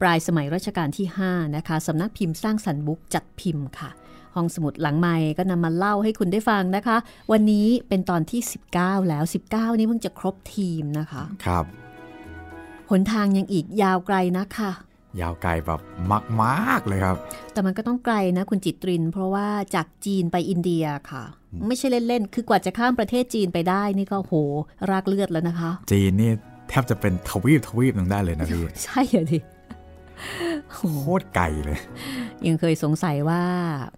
[0.00, 3.90] ปลายสมัยรัชกาลที่ 5 นะคะสำนักพิมพ์สร้างสรรค์บุ๊กจัดพิมพ์ค่ะ
[4.34, 6.96] ห้องสมุดหลังไม้ก็นำมาเล่าให้คุณได้ฟังนะคะ
[7.32, 8.40] วันนี้เป็นตอนที่
[8.74, 11.64] 19 แล้ว 19 นี่เพิ่งจะครบทีมนะคะ ครับ
[12.90, 14.70] หนทางยังอีกยาวไกลนะคะ
[15.20, 15.80] ยาวไกลแบบ
[16.42, 17.16] มากๆเลยครับ
[17.52, 21.24] แต่มันก็ต้องไกลนะคุณจิตริน เพราะว่าจากจีนไปอินเดียค่ะ
[21.66, 24.34] ไม่ใช่เล่นๆ คือกว่าจะข้ามประเทศจีนไปได้นี่ก็โห
[24.90, 26.30] รากเลือดแล้วนะคะ จีนนี่
[26.68, 29.38] แทบจะเป็นทวีปทวีปหนึ่งได้เลยนะพี่ใช่เหรอดิ
[30.72, 30.80] โค
[31.20, 31.78] ตรไกลเลย
[32.46, 33.42] ยังเคยสงสัยว่า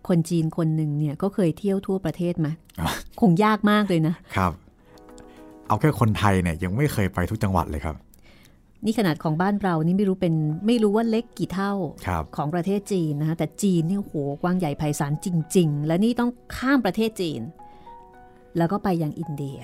[0.09, 2.49] คนจีนคนหนึ่งเนี่ยก็เคยเที่ยวทั่วประเทศไหม
[2.81, 4.53] อะคงยากมากเลยนะครับ
[5.69, 7.97] เอาแค่คนไทยเนี่ยยังไม่เคยไปทุกจังหวัดเลยครับ
[8.85, 10.35] นี่ขนาดของบ้านเรานี่ไม่รู้เป็น
[10.67, 11.73] ไม่รู้ว่าเล็กกี่เท่า
[12.07, 17.41] ครับของประเทศจีนนะคะแต่จีนเนี่ยโหกว้างใหญ่ไพศาลจริง ๆ และนี่ต้องข้ามประเทศจีน
[18.59, 19.61] แล้วก็ไปยังอินเดีย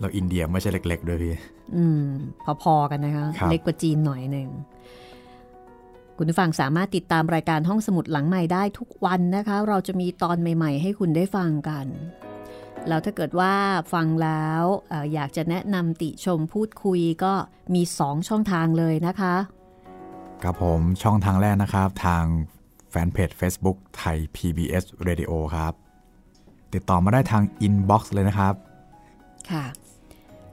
[0.00, 1.34] เราอินเดียไม่ใช่เล็ก ๆ ด้วยพี่
[1.76, 2.06] อืม
[2.62, 4.48] พอๆกันนะคะครับเล็กกว่าจีนหน่อยหนึ่ง
[6.16, 11.86] คุณผู้ฟังสามารถติดตามรายการห้องสมุดหลังใหม่ได้ทุกวันนะคะ เราจะมีตอนใหม่ ๆ ให้คุณได้ฟังกัน
[12.88, 13.52] แล้วถ้าเกิดว่า
[13.92, 17.32] ฟังแล้วเอออยากจะแนะนำติชมพูดคุยก็
[17.74, 19.34] มี 2 ช่องทางเลยนะคะ
[20.42, 22.24] ครับผมช่องทางแรกนะครับ ทาง
[22.90, 25.72] แฟนเพจ Facebook ไทย PBS Radio ครับ
[26.74, 28.54] ติดต่อมาได้ทาง Inbox เลยนะครับ
[29.50, 29.64] ค่ะ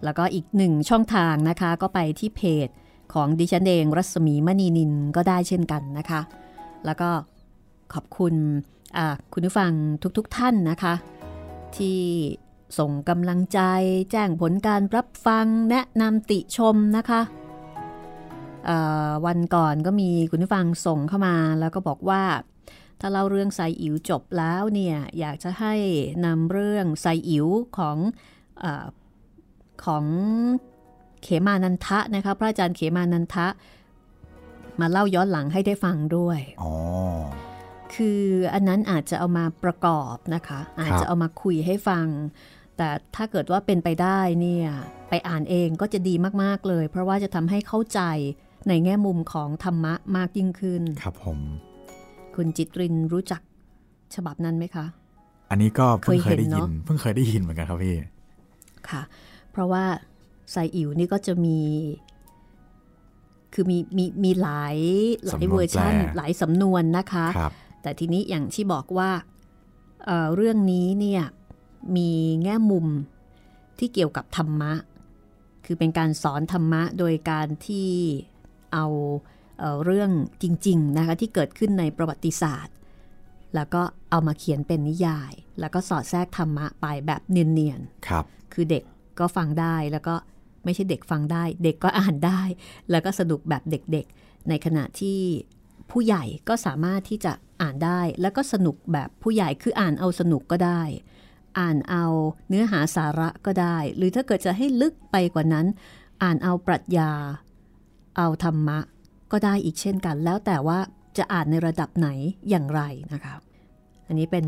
[0.04, 2.68] แล้วก็อีกหนึ่งช่องทางนะคะ ก็ไปที่เพจ
[3.14, 6.22] ของดิฉันเองรัศมีมณีนินก็ได้เช่นกันนะคะ
[6.86, 7.10] แล้วก็
[7.94, 8.34] ขอบคุณ
[8.98, 9.72] อ่าคุณผู้ฟัง
[10.18, 10.94] ทุกๆทท่านนะคะ
[11.78, 12.00] ที่
[12.80, 13.60] ส่งกำลังใจ
[14.12, 17.22] แจ้งผลการรับฟังแนะนำติชมนะคะ
[19.26, 22.24] วันก่อนก็มีคุณผู้ฟังส่งเข้ามาแล้วก็บอกว่า
[23.00, 25.74] ถ้าเล่าเรื่องไซอิ๋วจบแล้วเนี่ยอยากจะให้
[26.26, 27.98] นำเรื่องไซอิ๋วของ
[28.64, 28.66] อ
[29.86, 30.06] ของ
[31.24, 33.48] เขมานันทะนะคะพระอาจารย์เขมานันทะ
[34.80, 36.72] มาเล่าย้อนหลังให้ได้ฟังด้วยอ๋อ
[37.96, 38.22] คือ
[38.54, 42.08] อันนั้นอาจจะเอามาประกอบนะคะ อาจจะเอามาคุยให้ฟัง
[42.78, 44.68] แต่ถ้าเกิดว่าเป็นไปได้เนี่ย
[45.10, 48.02] ไปอ่านเองก็จะดีมาก ๆ เลย เพราะว่าจะทำให้เข้าใจ
[48.68, 51.40] ในแง่มุมของธรรมะมากยิ่งขึ้น ครับผม
[52.36, 53.42] คุณจิตรินรู้จัก
[54.16, 54.86] ฉบับนั้นไหมคะ
[55.50, 57.96] อันนี้ก็เพิ่งเคเคยยเห็นได้ยินเนอะเพิ่งเคยได้ยินเหมือนกันครับพี่
[58.90, 59.02] ค่ะ
[59.52, 59.84] เพราะว่า
[60.52, 61.60] ไซอิ๋วนี่ก็จะมี
[63.54, 64.78] คือมีมีมีหลาย
[65.26, 67.54] หลายสำนวนเวอร์ชันแปลหลายสำนวนนะคะครับ
[67.84, 69.12] แต่ทีนี้อย่างที่บอกว่า
[70.06, 71.24] เอ่อเรื่องนี้เนี่ย
[71.96, 72.12] มี
[72.44, 72.88] แง่มุม
[73.80, 74.74] ที่เกี่ยวกับธรรมะ
[75.66, 77.90] คือเป็นการสอนธรรมะโดยการที่
[78.74, 78.86] เอา
[79.60, 80.10] เอ่อเรื่อง
[80.44, 82.76] จริงๆนะคะที่เกิดขึ้นในประวัติศาสตร์
[83.56, 88.84] แล้วก็เอามาเขียนเป็นนิยาย แล้วก็สอดแทรกธรรมะไปแบบเนียนๆครับ คือเด็ก
[89.20, 90.16] ก็ฟังได้แล้วก็
[90.64, 92.42] ไม่ใช่เด็กฟังได้ เด็กก็อ่านได้
[92.92, 95.20] แล้วก็สนุกแบบเด็กๆ ในขณะที่
[95.92, 100.82] ผู้ใหญ่ก็สามารถที่จะอ่านได้ แล้วก็สนุกแบบผู้ใหญ่คืออ่านเอาสนุกก็ได้
[101.60, 102.06] อ่านเอา
[102.48, 105.66] เนื้อหาสาระก็ได้ หรือถ้าเกิดจะให้ลึกไปกว่านั้น
[106.24, 107.12] อ่านเอาปรัชญา
[108.18, 108.80] เอาธรรมะ
[109.32, 110.80] ก็ได้อีกเช่นกัน แล้วแต่ว่า
[111.18, 112.10] จะอ่านในระดับไหน
[112.50, 112.82] อย่างไร
[113.14, 113.36] นะคะ
[114.08, 114.46] อันนี้เป็น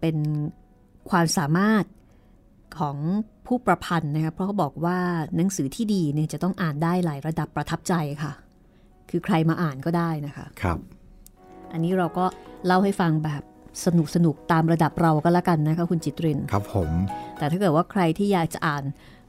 [0.00, 0.16] เป็น
[1.10, 1.84] ความสามารถ
[2.78, 2.96] ของ
[3.46, 4.98] ผู้ประพันธ์นะคะเพราะเขาบอกว่า
[5.36, 8.32] หนังสือที่ดีเนี่ยจะต้องอ่านได้หลายระดับประทับใจค่ะ
[9.12, 10.78] คือใครมาอ่านก็ได้นะคะครับ
[11.72, 12.24] อันนี้เราก็
[12.66, 13.42] เล่าให้ฟังแบบ
[13.84, 16.90] สนุกสนุกๆตามระดับเราก็แล้วกันนะคะคุณจิตรินครับผม
[17.38, 18.84] แต่ถ้าเกิดว่าใครที่อยากจะอ่าน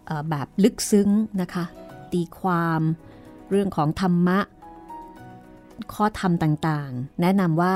[0.05, 1.09] เอ่อแบบลึกซึ้ง
[1.41, 1.65] นะคะ
[2.13, 2.81] ตีความ
[3.49, 4.39] เรื่องของธรรมะ
[5.93, 7.75] ข้อธรรมต่างๆ แนะนำว่า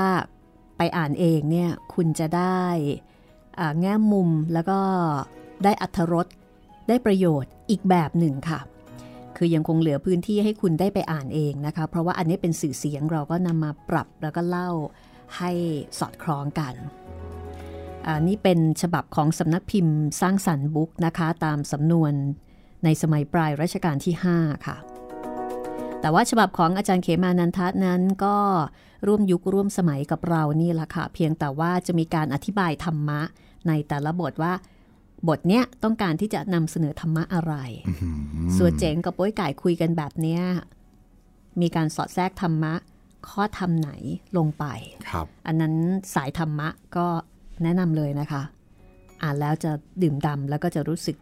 [0.76, 2.64] ไปอ่านเองเนี่ยคุณจะได้
[3.58, 4.78] อ่าแง่มุมแล้วก็
[5.64, 6.26] ได้อัธรส
[6.88, 8.60] ได้ประโยชน์อีกแบบหนึ่งค่ะ
[9.38, 14.70] คือยังคงเหลือพื้นที่ให้คุณได้ไปอ่านเองนะคะ เพราะว่าอันนี้เป็นสื่อเสียงเราก็นำมาปรับแล้วก็เล่า
[15.36, 15.50] ให้
[15.98, 16.74] สอดคล้องกัน
[18.06, 22.12] อ่านี่เป็นฉบับของสำนักพิมพ์สร้างสรรค์บุ๊กนะคะ ตามสำนวน
[22.84, 24.76] ในสมัยปลายรัชกาลที่ 5 ค่ะ
[26.00, 28.36] แต่ว่าฉบับของอาจารย์เขมานันทะนั้นก็
[29.06, 33.20] ร่วมยุคร่วมสมัยกับเรานี่แหละค่ะ เพียงแต่ว่าจะมีการอธิบายธรรมะ
[33.68, 34.52] ในแต่ละบทว่า
[35.28, 37.54] บทเนี้ยต้องการที่จะนำเสนอธรรมะอะไร
[38.58, 40.42] ส่วนเจ๋งกับโป้ยไก่คุยกันแบบเนี้ย
[41.60, 42.74] มีการสอดแทรกธรรมะ
[43.30, 43.90] ข้อธรรมไหน
[44.36, 44.64] ลงไป
[45.10, 45.74] ครับ อันนั้น
[46.14, 47.06] สายธรรมะก็
[47.62, 48.42] แนะนำเลยนะคะ
[49.22, 49.70] อ่านแล้วจะ
[50.02, 51.16] ดื่มดำแล้วก็จะรู้สึก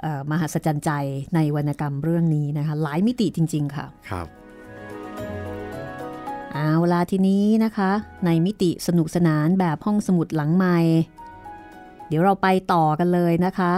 [0.00, 0.90] เอ่อมหัศจรรย์ใจ
[1.34, 4.26] ในวรรณกรรมเรื่องนี้นะคะ หลายมิติจริง ๆ ค่ะ ครับ
[6.52, 7.90] เอาเวลาทีนี้นะคะ
[8.26, 10.78] ในมิติสนุกสนานแบบห้องสมุดหลังใหม่
[12.08, 13.72] เดี๋ยวเราไปต่อกันเลยนะคะ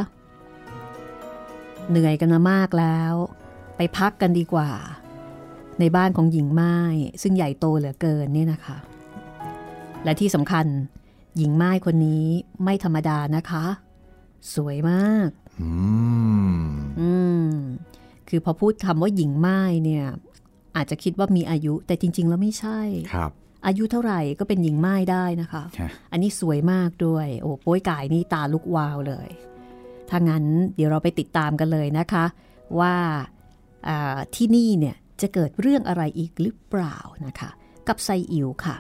[1.91, 3.15] เหนื่อยกันมามากแล้ว
[3.77, 4.71] ไปพักกันดีกว่า
[5.81, 6.77] ในบ้านของหญิงไม้
[7.23, 8.77] ซึ่งใหญ่โตเหลือเกินเนี่ยนะคะ
[10.05, 10.67] และที่สำคัญ
[11.37, 12.27] หญิงไม้คนนี้
[12.65, 13.65] ไม่ธรรมดานะคะ
[14.55, 15.29] สวยมาก
[15.63, 15.71] อื
[16.57, 16.61] ม
[17.01, 17.13] อื
[17.49, 17.51] ม
[18.29, 20.05] คือพอพูดคำว่าหญิงไม้เนี่ย
[20.77, 22.81] อาจจะคิดว่ามีอายุแต่จริง ๆ แล้วไม่ใช่
[23.15, 23.33] ครับ
[23.67, 29.29] อายุเท่าไหร่ก็เป็นหญิงไม้ได้นะคะฮะอันนี้สวยมากด้วย โอ้โป้ยกายนี่ตาลุกวาวเลย
[30.11, 30.45] ถ้างั้น
[30.77, 32.25] เดี๋ยวเราไปติดตามกันเลยนะคะ
[32.81, 32.95] ว่า
[33.89, 36.97] อ่าที่นี่เนี่ยจะเกิดเรื่องอะไรอีกหรือเปล่า
[37.27, 37.51] นะคะ
[37.89, 38.77] กับไซอิ๋วค่ะ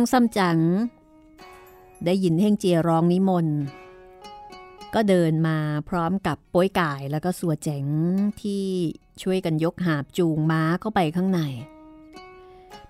[0.00, 0.58] ทังซัมจั๋ง
[2.04, 3.58] ได้ยินเฮงเจียร้องนิมนต์
[4.94, 7.84] ก็เดินมาพร้อมกับป้ยก่ายแล้วก็สัวเจ๋ง
[8.40, 8.64] ที่
[9.22, 11.40] ช่วยกันยกหาบจูงม้าเข้าไปข้างใน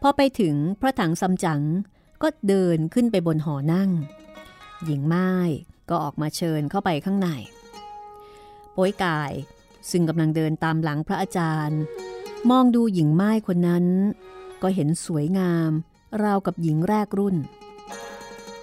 [0.02, 1.62] พอไปถึงพระถังซัมจั๋ง
[2.22, 3.90] ก็เดินขึ้นไปบนหอนั่ง
[4.84, 5.30] หญิงไม้
[5.88, 7.28] ก็ออกมาเชิญเข้าไปข้างใน
[8.76, 9.32] ป้ยก่าย
[9.90, 11.80] ซึ่งกำลังเดินตามหลังพระอาจารย์
[12.50, 13.84] มองดูหญิงไม้คนนั้น
[14.62, 15.72] ก็เห็นสวยงาม
[16.24, 17.36] ราวกับหญิงแรกรุ่น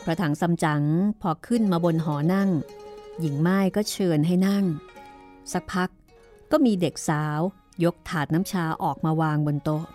[0.03, 0.83] พระถังซัมจั๋ง
[1.21, 2.49] พอขึ้นมาบนหอนั่ง
[3.19, 4.65] หญิงไม้ก็เชิญให้นั่ง
[5.53, 5.89] สักพัก
[6.51, 7.39] ก็มีเด็กสาว
[7.83, 9.85] ยกถาดน้ำชาออกมาวางบนโต๊ะ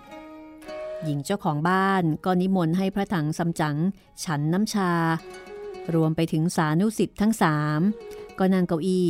[1.05, 3.77] หญิงเจ้าของบ้านก็นิมนต์ให้พระถังซัมจั๋ง
[4.25, 4.93] ฉันน้ำชา
[5.95, 7.81] รวมไปถึงสานุสิทธิ์ทั้งสาม
[8.39, 9.07] ก็นั่งเก้าอี้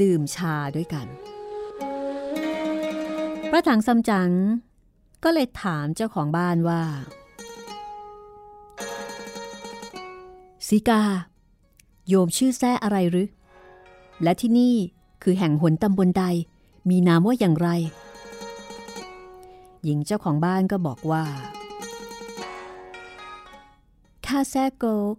[0.00, 1.06] ดื่มชาด้วยกัน
[3.50, 4.30] พระถังซัมจั๋ง
[5.24, 6.82] ก็เลยถามเจ้าของบ้านว่า
[10.68, 11.02] สีกา
[12.08, 13.28] โยมชื่อแซ่อะไรหรือ
[14.22, 14.74] และที่นี่
[15.22, 16.24] คือแห่งหนตำบลใด
[16.88, 17.68] มีนามว่าอย่างไร
[19.84, 21.24] หญิงเจ้าของบ้านก็บอกว่า
[24.26, 25.16] ข้าแซ่โกก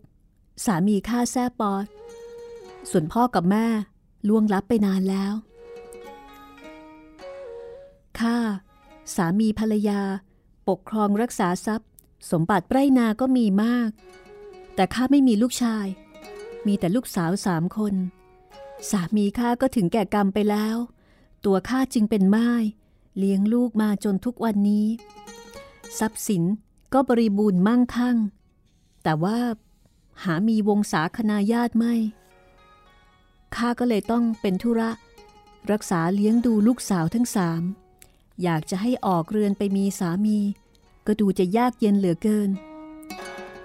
[0.66, 1.86] สามีข้าแซ่ปอด
[2.89, 3.66] ส่วนพ่อกับแม่
[4.28, 5.34] ล่วงลับไปนานแล้ว
[8.20, 8.38] ข้า
[9.16, 10.02] สามีภรรยา
[10.68, 11.89] ปกครองรักษาทรัพย์
[12.32, 13.89] สมบัติไรนาก็มีมาก
[14.80, 15.86] แต่ข้าไม่มีลูกชาย
[16.68, 17.96] มีแต่ลูกสาวสามคน
[18.90, 20.76] สามีข้าก็ถึงแก่กรรมไปแล้ว
[21.46, 22.50] ตัวข้าจึงเป็นไม้
[23.18, 24.86] เลี้ยงลูกมาจนทุกวันนี้
[26.00, 26.44] ทรัพย์สิน
[26.94, 28.18] ก็บริบูรณ์มั่งคั่ง
[29.04, 29.40] แต่ว่า
[30.24, 31.94] หามีวงศาคณาญาติไม่
[33.56, 34.90] ข้าก็เลยต้องเป็นธุระ
[35.72, 37.62] รักษาเลี้ยงดูลูกสาวทั้งสาม
[38.44, 40.38] อยากจะให้ออกเรือนไปมีสามี
[41.08, 42.52] ก็ดูจะยากเย็นเหลือเกิน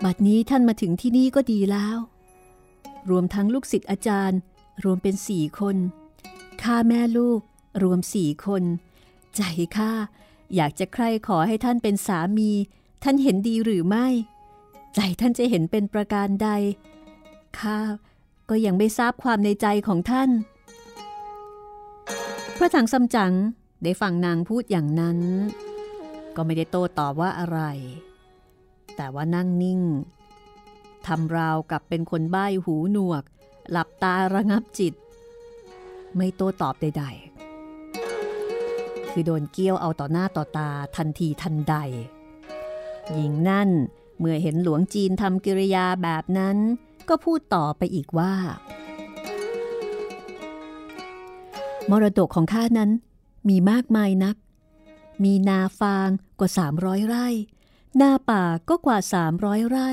[0.05, 1.97] บัดนี้ท่านมาถึงที่นี่ก็ดีแล้ว
[3.11, 4.39] รวมทั้งลูกศิษย์อาจารย์
[4.85, 5.77] รวมเป็นสี่คน
[6.63, 7.41] ข้าแม่ลูก
[7.83, 8.63] รวมสี่คน
[9.37, 9.43] ใจ
[9.77, 9.93] ข้า
[10.55, 12.51] อยากจะใคร่ขอให้ท่านเป็นสามี
[13.03, 14.07] ท่านเห็นดีหรือไม่
[14.95, 16.49] ใจท่านจะเห็นเป็นประการใด
[17.59, 17.79] ข้า
[18.51, 20.31] ก็ยังไม่ทราบความในใจของท่าน
[22.57, 23.33] พระถังซัมจั๋ง
[23.83, 25.19] ได้ฟังนางพูดอย่างนั้น
[26.37, 27.61] ก็ไม่ได้โต้ตอบว่าอะไร
[28.97, 29.81] แต่ว่านั่งนิ่ง
[31.07, 33.23] ทำราวกับเป็นคนใบ้หูหนวก
[33.71, 34.95] หลับตาระงับจิต
[36.17, 37.05] ไม่โต้ตอบใด
[37.89, 41.75] ๆ คือโดนเกี้ยวเอาต่อหน้าต่อตาทันทีทันใด
[43.13, 43.71] หญิงนั่น
[44.19, 46.57] เมื่อเห็นหลวงจีนทำกิริยาแบบนั้น
[47.09, 48.35] ก็พูดต่อไปอีกว่า
[51.91, 52.91] มรดกของข้านั้น
[53.49, 54.37] มีมากมายนัก
[55.23, 57.27] มีนาฟางกว่า 300 ไร่
[58.01, 58.99] นาป่าก็กว่า
[59.35, 59.91] 300 ไร่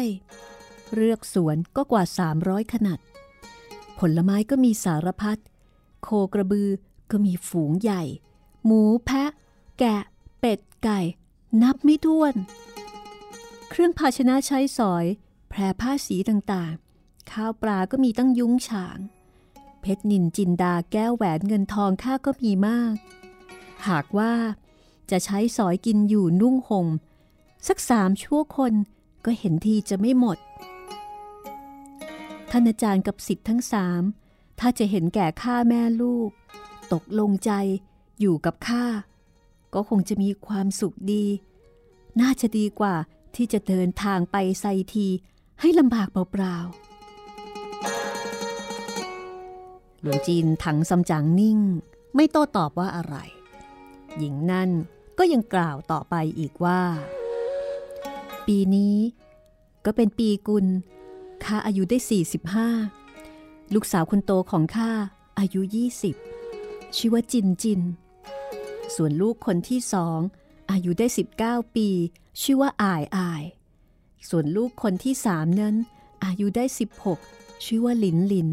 [0.93, 2.03] เรือกสวนก็กว่า
[2.37, 2.99] 300 ขนาด
[3.99, 5.39] ผลไม้ก็มีสารพัด
[6.03, 6.69] โคกระบือ
[7.11, 8.03] ก็มีฝูงใหญ่
[8.65, 9.31] หมูแพะ
[9.79, 10.01] แกะ
[10.39, 10.99] เป็ด ไก่
[11.61, 12.33] นับไม่ถ้วน
[13.69, 15.05] เครื่องภาชนะใช้สอย
[15.49, 18.99] แพรผ้าสีต่างๆ ข้าวปลาก็มีตั้งยุ้งฉาง
[19.81, 22.93] เพชรนินจินดาแก้วแหวนเงินทองข้าก็มีมาก
[23.87, 24.33] หากว่า
[25.11, 26.87] จะใช้สอยกินอยู่นุ่งห่ม
[27.67, 28.73] สักสามชั่วคน
[29.25, 30.37] ก็เห็นทีจะไม่หมด
[32.51, 34.01] ท่านอาจารย์กับสิทธิ์ทั้งสาม
[34.59, 36.29] ถ้าจะเห็นแก่ข้าแม่ลูก
[36.93, 37.51] ตกลงใจ
[38.19, 38.85] อยู่กับข้า
[39.73, 41.25] ก็คงจะมีความสุขดี
[42.21, 42.95] น่าจะดีกว่า
[43.35, 45.07] ที่จะเดินทางไปไซที
[45.61, 46.81] ให้ลำบากเปล่าๆ
[50.01, 51.59] หลวงจีนถังซัมจั๋งนิ่ง
[52.15, 53.15] ไม่โต้ตอบว่าอะไร
[54.17, 54.69] หญิงนั่น
[55.17, 56.81] ก็ยังกล่าวต่อไปอีกว่า
[58.55, 58.97] ปีนี้
[59.85, 60.65] ก็เป็นปีกุล
[61.43, 61.97] ข้าอายุได้
[62.85, 64.91] 45 ลูกสาวคนโตของข้า
[65.39, 65.61] อายุ
[66.27, 67.81] 20 ชื่อว่าจินจิน
[68.95, 70.19] ส่วนลูกคนที่สอง
[70.71, 71.07] อายุได้
[71.41, 71.87] 19 ปี
[72.41, 73.43] ชื่อว่าอายอาย
[74.29, 75.75] ส่วนลูกคนที่สามนั้น
[76.25, 76.65] อายุได้
[77.17, 78.49] 16 ชื่อว่าหลินหลิน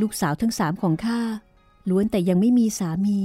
[0.00, 1.20] ลูกสาวทั้งสามของข้า
[1.88, 3.18] ล้วนแต่ยังไม่มีสามี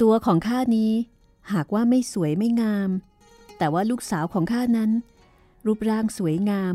[0.00, 0.92] ตัวของข้านี้
[1.52, 2.90] หากว่าไม่สวยไม่งาม
[3.58, 4.90] แต่ว่าลูกสาวของข้านั้น
[5.66, 6.74] รูปร่างสวยงาม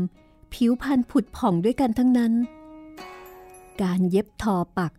[0.54, 2.32] ผิวพรรณผุดผ่องด้วยกันทั้งนั้น
[3.82, 4.92] การเย็บทอปัก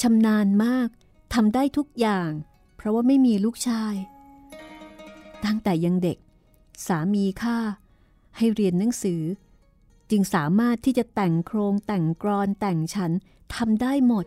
[0.00, 0.88] ชำนาญมาก
[1.34, 2.30] ทำได้ทุกอย่าง
[2.76, 3.94] เพราะว่าไม่มีลูกชาย
[5.44, 6.18] ตั้งแต่ยังเด็ก
[6.86, 7.58] สามีข้า
[8.36, 9.22] ให้เรียนหนังสือ
[10.10, 13.10] จึงสามารถที่จะแต่งโครงแต่งกรอนแต่งฉัน
[13.54, 14.26] ทำได้หมด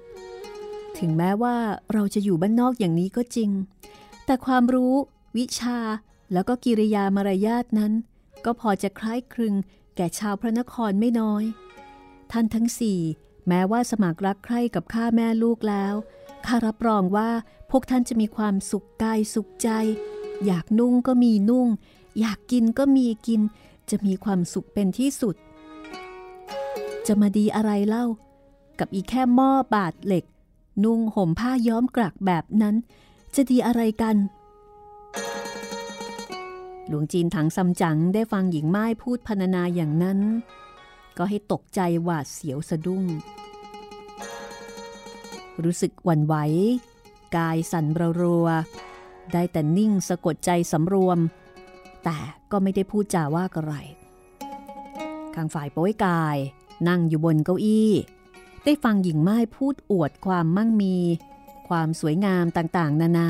[0.97, 1.55] ถึงแม้ว่า
[1.93, 3.49] เราจะอยู่บ้านนอกอย่างนี้ก็จริง
[4.25, 4.93] แต่ความรู้
[5.37, 5.79] วิชา
[6.33, 7.93] แล้วก็กิริยามารยาทนั้น
[8.45, 9.55] ก็พอจะคล้ายคลึง
[9.95, 11.43] แก่ชาวพระนครไม่น้อย
[12.31, 12.99] ท่านทั้งสี่
[13.47, 15.93] แม้ว่าสมัครรักใคร่กับข้าแม่ลูกแล้ว
[16.45, 17.29] ข้ารับรองว่า
[17.71, 19.69] พวกท่านจะมีความสุขกายสุขใจ
[20.45, 21.67] อยากนุ่งก็มีนุ่ง
[22.19, 23.41] อยากกินก็มีกิน
[23.89, 25.35] จะมีความสุขเป็นที่สุด
[27.07, 28.05] จะมาดีอะไรเล่า
[28.79, 30.25] กับอีแค่หม้อบาดเหล็ก
[30.83, 32.75] นุ่งห่มผ้าย้อมกรักแบบนั้น
[33.35, 34.15] จะดีอะไรกัน
[36.87, 40.19] หลวงจีนถังซัมจั๋งได้ฟังหญิงไม้พูดพรรณนาอย่างนั้น
[41.17, 43.03] ก็ให้ตกใจหวาดเสียวสะดุ้ง
[45.63, 46.35] รู้สึกหวั่นไหว
[47.37, 48.47] กายสั่นระรัว
[49.33, 51.19] ได้แต่นิ่งสะกดใจสำรวม
[52.03, 52.17] แต่
[52.51, 53.73] ก็ไม่ได้พูดจาว่าอะไร
[55.35, 56.37] ข้างฝ่ายโป้ยกาย
[56.87, 57.91] นั่งอยู่บนเก้าอี้
[58.63, 60.95] ได้ฟังหญิงไม้พูดอวดความมั่งมี
[61.67, 63.29] ความสวยงามต่างๆ นานา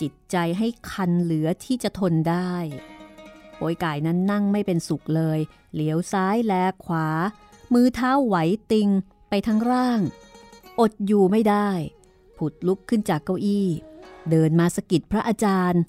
[0.00, 2.54] จิตใจให้คันเหลือที่จะทนได้
[3.56, 5.38] โป้ยกายนั้นนั่งไม่เป็นสุขเลย
[5.72, 7.08] เหลียวซ้ายแลขวา
[7.72, 8.36] มือเท้าไหว
[8.72, 8.88] ติง
[9.28, 10.00] ไปทั้งร่าง
[10.80, 11.70] อดอยู่ไม่ได้
[12.36, 13.66] ผุดลุกขึ้นจากเก้าอี้
[14.30, 15.82] เดินมาสกิดพระอาจารย์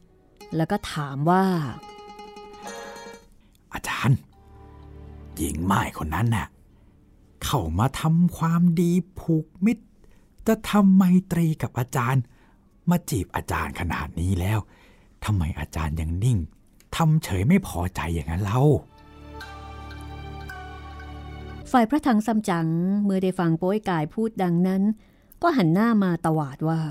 [0.56, 1.46] แล้วก็ถามว่า
[3.74, 4.18] อาจารย์
[5.36, 6.48] หญิงไม้คนนั้นน่ะ
[7.44, 9.86] เข้ามาทำความดีผูกมิตร
[10.48, 12.24] จะทำไมตรีกับอาจารย์
[12.92, 14.60] มาจีบอาจารย์ขนาดนี้แล้ว
[15.26, 16.38] ทำไมอาจารย์ยังนิ่ง
[16.96, 18.62] ทำเฉยไม่พอใจอย่างนั้นเล่า
[21.72, 22.68] ฝ่ายพระถังซัมจั๋ง
[23.04, 24.82] เมื่อได้ฟังโป้ยกายพูดดังนั้น
[25.42, 26.82] ก็หันหน้ามาตวาดว่า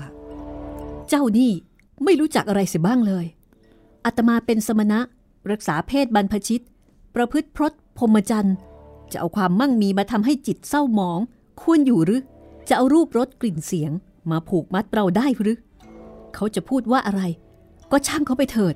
[1.09, 1.51] เจ้านี่
[2.03, 3.25] ไม่รู้จักอะไรเสียบ้างเลย
[4.05, 4.99] อาตมาเป็นสมณะ
[5.51, 6.63] รักษาเพศบรรพชิต
[7.15, 8.55] ประพฤติพรตพรหมจรรย์
[9.11, 11.19] จะเอาความมั่งมีมาทำให้จิตเศร้าหมอง
[11.61, 12.21] ควรอยู่หรือ
[12.69, 13.91] จะเอารูปรสกลิ่นเสียง
[14.31, 15.57] มาผูกมัดเราได้หรือ
[16.35, 17.21] เขาจะพูดว่าอะไร
[17.91, 18.75] ก็ช่างเขาไปเถิด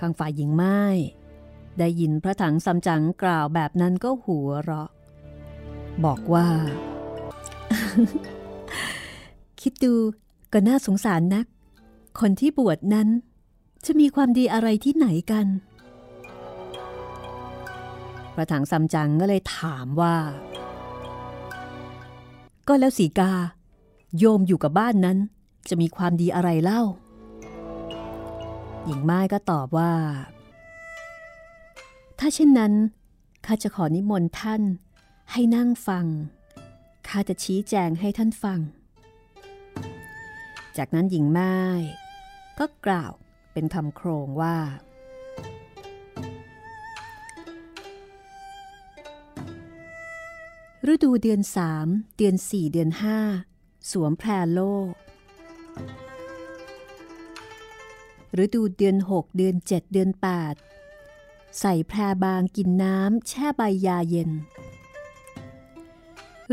[0.00, 0.78] ข้างฝ่ายหญิงไม้
[1.78, 4.88] ได้ยินพระถังซัมจั๋งกล่าวแบบนั้นก็หัวเราะ
[6.04, 6.46] บอกว่า
[9.60, 9.94] คิดดู
[10.52, 11.46] ก็น่าสงสารนัก
[12.20, 13.08] คนที่บวชนั้น
[13.86, 15.46] จะมีความดีอะไรที่ไหนกัน
[18.34, 20.16] พระถังซัมจั๋งก็เลยถามว่า
[22.68, 23.32] ก็แล้วสีกา
[24.18, 25.18] โยมอยู่กับบ้านนั้น
[25.68, 26.82] จะมีความดีอะไรเล่า
[28.84, 29.92] หญิงไม้ก็ตอบว่า
[32.18, 32.72] ถ้าเช่นนั้น
[33.46, 34.62] ข้าจะขอนิมนต์ท่าน
[35.32, 36.06] ให้นั่งฟัง
[37.08, 38.60] ข้าจะชี้แจงให้ท่านฟัง
[40.76, 41.54] จากนั้นหญิงไม้
[42.58, 43.12] ก็กล่าว
[43.52, 44.56] เป็นคำโครงว่า
[50.92, 51.86] ฤดูเดือนสาม
[52.16, 53.18] เดือนสี่เดือนห้า
[53.90, 54.60] สวมแพรโล
[54.90, 54.92] ก
[58.44, 60.54] ฤดูเดือนหกเดือนเจ็ดเดือนแปด
[61.60, 64.30] ใส่แพรบางกินน้ำแช่ใบยาเย็น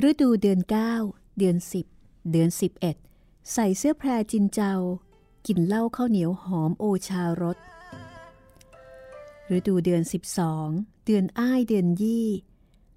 [0.09, 0.93] ฤดูเดือนเก้า
[1.37, 1.85] เดือนสิบ
[2.31, 2.95] เดือนสิบเอ็ด
[3.53, 4.75] ใส่เสื้อแพรจินเจ้า
[5.47, 7.57] กินเหล้าข้าวเหนียวหอมโอชารส
[9.55, 10.67] ฤดูเดือนสิบสอง
[11.05, 12.27] เดือนอ้ายเดือนยี่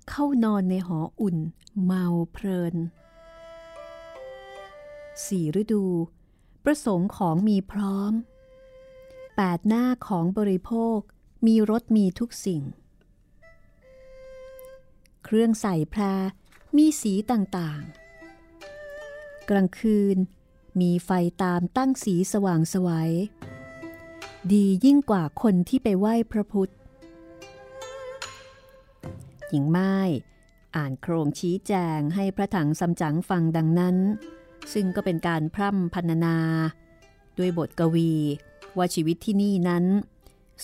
[0.09, 1.37] เข้านอนในหออุ่น
[1.85, 2.75] เมาเพลิน
[5.27, 5.85] สี่ฤดู
[6.65, 8.13] ประสงค์ของมีพร้อม
[9.37, 10.99] แปดหน้าของบริโภค
[11.47, 12.63] มีรถมีทุกสิ่ง
[15.25, 16.03] เครื่องใส่แพร
[16.77, 20.17] มีสีต่างๆ กลางคืน
[20.81, 21.11] มีไฟ
[21.43, 23.13] ตามตั้งสีสว่างสวัย
[24.53, 26.73] ดียิ่งกว่าคนที่ไปไหว้พระพุทธ
[29.49, 29.95] หญิงไม้
[30.77, 33.97] อ่านโครงชี้แจงให้พระถังซัมจั๋งฟังดังนั้น
[34.73, 36.37] ซึ่งก็เป็นการพร่ำพรรณนา
[37.39, 38.13] ด้วยบทกวี
[38.77, 39.85] ว่าชีวิตที่นี่นั้น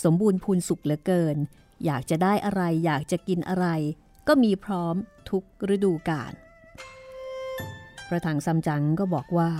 [0.04, 1.36] สมบูรณ์พูนสุขเหลือเกิน
[1.84, 3.66] อยากจะได้อะไรอยากจะกินอะไร
[4.28, 4.94] ก็มีพร้อม
[5.30, 5.44] ทุก
[5.74, 6.32] ฤดูกาล
[8.08, 9.50] พระถังซัมจั๋งก็บอกว่า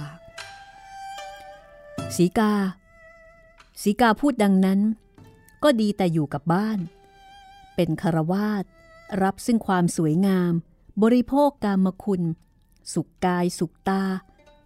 [2.17, 2.53] สีกา
[3.83, 4.81] สีกาพูดดังนั้น
[5.63, 6.79] ก็ดีแต่อยู่กับบ้าน
[7.75, 8.65] เป็นคารวาส
[9.23, 10.53] รับซึ่งความสวยงาม
[11.03, 12.23] บริโภคกามคุณ
[12.93, 14.03] สุขกายสุขตา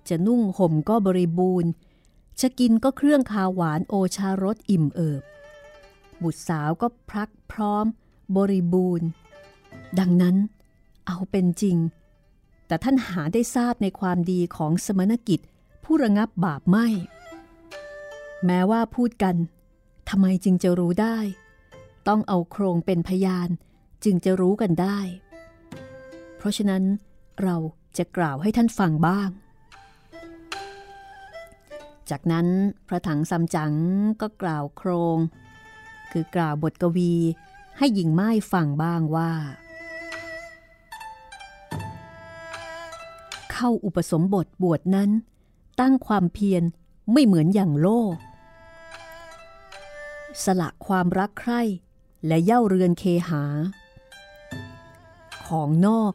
[0.08, 1.70] จะนุ่งห่มก็บริบูรณ์
[2.40, 5.22] จะกินก็เครื่องคาหวานโอชารสอิ่มเอิบ
[6.22, 7.86] บุตรสาวก็พรักพร้อม
[8.36, 9.08] บริบูรณ์
[9.98, 10.36] ดังนั้น
[11.06, 11.76] เอาเป็นจริง
[12.66, 15.40] แต่ท่านหาได้ทราบในความดีของสมณกิจ
[15.84, 16.86] ผู้ระงับบาปไม่
[18.46, 19.36] แม้ว่าพูดกัน
[20.08, 21.18] ทำไมจึงจะรู้ได้
[22.08, 23.48] ต้องเอาโครงเป็นพยาน
[24.04, 24.98] จึงจะรู้กันได้
[26.36, 26.82] เพราะฉะนั้น
[27.42, 27.56] เรา
[27.96, 29.30] จะกล่าวให้ท่านฟังบ้าง
[32.10, 32.46] จากนั้น
[32.88, 33.74] พระถังซัมจั๋ง
[34.20, 35.18] ก็กล่าวโครง
[36.12, 37.14] คือกล่าวบทกวี
[37.78, 39.32] ให้หญิงไม้ฟังบ้างว่า
[43.52, 45.10] เข้าอุปสมบทบวชนั้น
[45.80, 46.62] ตั้งความเพียร
[47.12, 48.14] ไม่เหมือนอย่างโลก
[50.44, 51.62] สละความรักใคร่
[52.26, 53.42] และเย่าเรือนเคหา
[55.46, 56.12] ของนอก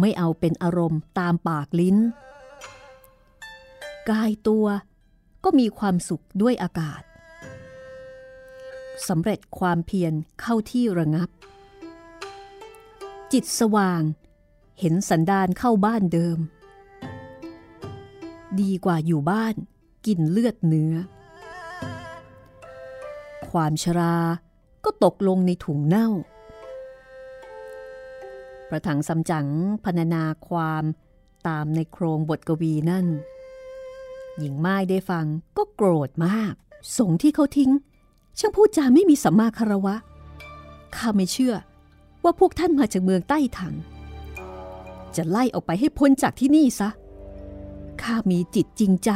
[0.00, 1.96] ไม่เอาเป็นอารมณ์ตามปากลิ้น
[4.10, 4.66] กายตัว
[5.44, 7.02] ก็มีความสุขด้วยอากาศ
[9.08, 11.28] สำเร็จความเพียรเข้าที่ระงับ
[13.32, 14.02] จิตสว่าง
[14.80, 16.38] เห็นสันดานเข้าบ้านเดิม
[18.60, 19.54] ดีกว่าอยู่บ้าน
[20.06, 20.94] กินเลือดเนื้อ
[23.50, 24.16] ความชรา
[24.84, 26.08] ก็ตกลงในถุงเน่า
[28.70, 29.46] ประถังสำจัง
[29.84, 30.84] พรรณนาความ
[31.46, 33.06] ตามในโครงบทกวีนั่น
[34.38, 36.54] หญิงไม้ได้ฟังก็โกรธมาก
[36.96, 37.70] สงที่เขาทิ้ง
[38.38, 39.96] ช่างพูดจาไม่มีสัมมาคารวะ
[40.96, 41.54] ข้าไม่เชื่อ
[42.22, 43.74] ว่าพวกท่านมาจากเมืองใต้ถัง
[45.16, 46.88] จะไล่ออกไปให้พ้นจากที่นี่ซะ
[48.02, 49.10] ข้ามีจิตจริงใจ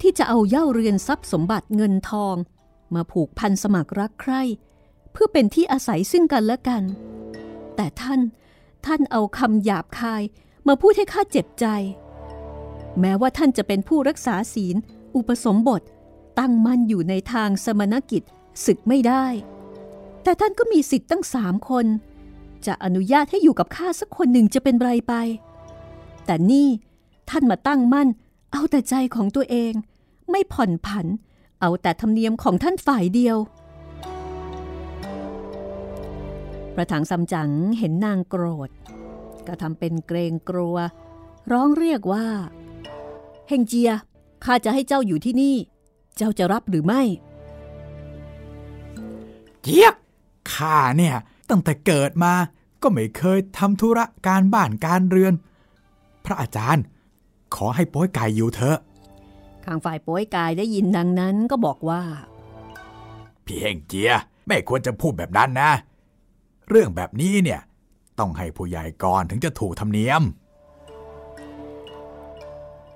[0.00, 2.36] ที่จะเอาเย่าเรือนทรัพย์สมบัติเงินทอง
[2.94, 4.42] มาผูกพันสมัครรักใคร่
[5.12, 6.82] เพื่อเป็นที่อาศัยซึ่งกันและกัน
[7.76, 8.20] แต่ท่าน
[8.86, 10.22] ท่านเอาคำหยาบคาย
[10.68, 11.66] มาพูดให้ข้าเจ็บใจ
[13.00, 14.76] แม้ว่าท่านจะเป็นผู้รักษาศีล
[15.16, 15.82] อุปสมบท
[16.38, 18.22] ตั้งมั่นอยู่ในทางสมณกิจ
[18.64, 19.24] ศึกไม่ได้
[20.22, 21.86] แต่ท่านก็มีสิทธิ์ตั้งสามคน
[22.66, 25.14] จะอนุญาตให้อยู่กับข้าสักคนหนึ่งจะเป็นไรไป
[26.26, 26.68] แต่นี่
[27.30, 28.08] ท่านมาตั้งมั่น
[28.52, 29.72] เอาแต่ใจของตัวเอง
[30.30, 31.06] ไม่ผ่อนผัน
[31.60, 33.36] เอาแต่ธรรมเนียมของท่านฝ่ายเดียว
[36.78, 38.70] ระถังซัมจั๋งเห็นนางโกรธ
[39.46, 40.76] ก็ทำเป็นเกรงกลัว
[41.52, 42.26] ร้องเรียกว่า
[43.48, 43.90] เฮงเจีย
[44.44, 45.56] ข้าจะให้เจ้าอยู่ที่นี่
[46.16, 47.02] เจ้าจะรับหรือไม่
[49.62, 49.94] เจี๊ยบ
[50.52, 51.16] ข้าเนี่ย
[51.50, 52.32] ตั้งแต่เกิดมา
[52.82, 55.34] ก็ไม่เคยทำธุระการบ้านการเรือน
[56.24, 56.84] พระอาจารย์
[57.54, 58.78] ขอให้โป้ยไก่อยู่เถอะ
[59.64, 62.02] ข้างฝ่ายโป้ยกายได้ยินดังนั้นก็บอกว่า
[63.44, 64.12] พี่เฮงเจีย
[64.46, 65.70] ไม่ควรจะพูดแบบนั้นนะ
[66.68, 67.60] เรื่องแบบนี้เนี่ย
[68.18, 70.22] ต้องให้ผู้ใหญ่ก่อนถึงจะถูกธรรมเนียม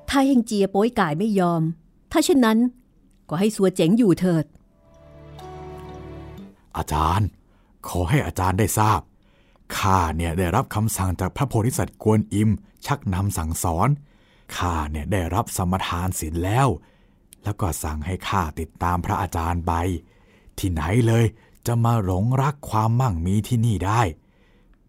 [0.09, 1.63] ถ้าเฮงเจียโป้ยกายไม่ยอม
[2.13, 2.59] ถ้าเช่นนั้น
[3.29, 4.45] ก็ให้สัวเจ๋งอยู่เถิด
[6.77, 7.29] อาจารย์
[7.89, 9.01] ขอให้อาจารย์ได้ทราบ
[9.77, 12.51] ข้าเนี่ยได้รับคำสั่งจากพระโพธิสัตว์กวนอิม
[12.87, 13.89] ชักนำสั่งสอน
[14.57, 16.69] ข้าเนี่ยได้รับสมทานศีลแล้ว
[17.45, 19.73] แล้วก็สั่งให้ข้าติดตามพระอาจารย์ไป
[20.59, 21.25] ที่ไหนเลย
[21.67, 24.01] จะมาหลงรักความมั่งมีที่นี่ได้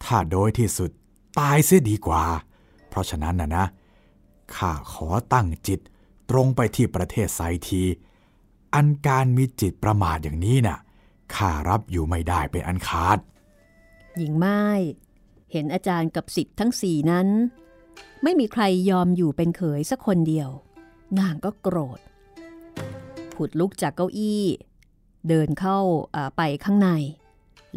[0.04, 0.90] ถ้าโดยที่สุด
[1.40, 2.24] ตายเสียดีกว่า
[2.90, 3.66] เพราะฉะนั้นนะนะ
[4.56, 5.80] ข้าขอตั้งจิต
[6.30, 7.84] ตรงไปที่ประเทศไซที
[8.76, 10.78] อันการมีจิตประมาทอย่างนี้น่ะ
[11.36, 13.18] ข้ารับอยู่ไม่ได้เป็นอันขาด
[14.18, 14.62] หญิงไม้
[15.52, 17.28] เห็นอาจารย์กับสิทธิ์ทั้งสี่นั้น
[18.24, 20.50] ไม่มีใครยอมอยู่เป็นเขยสักคนเดียว
[21.20, 22.00] นางก็โกรธ
[23.34, 24.44] ผุดลุกจากเก้าอี้
[25.28, 25.80] เดินเข้า
[26.38, 26.90] ไปข้างใน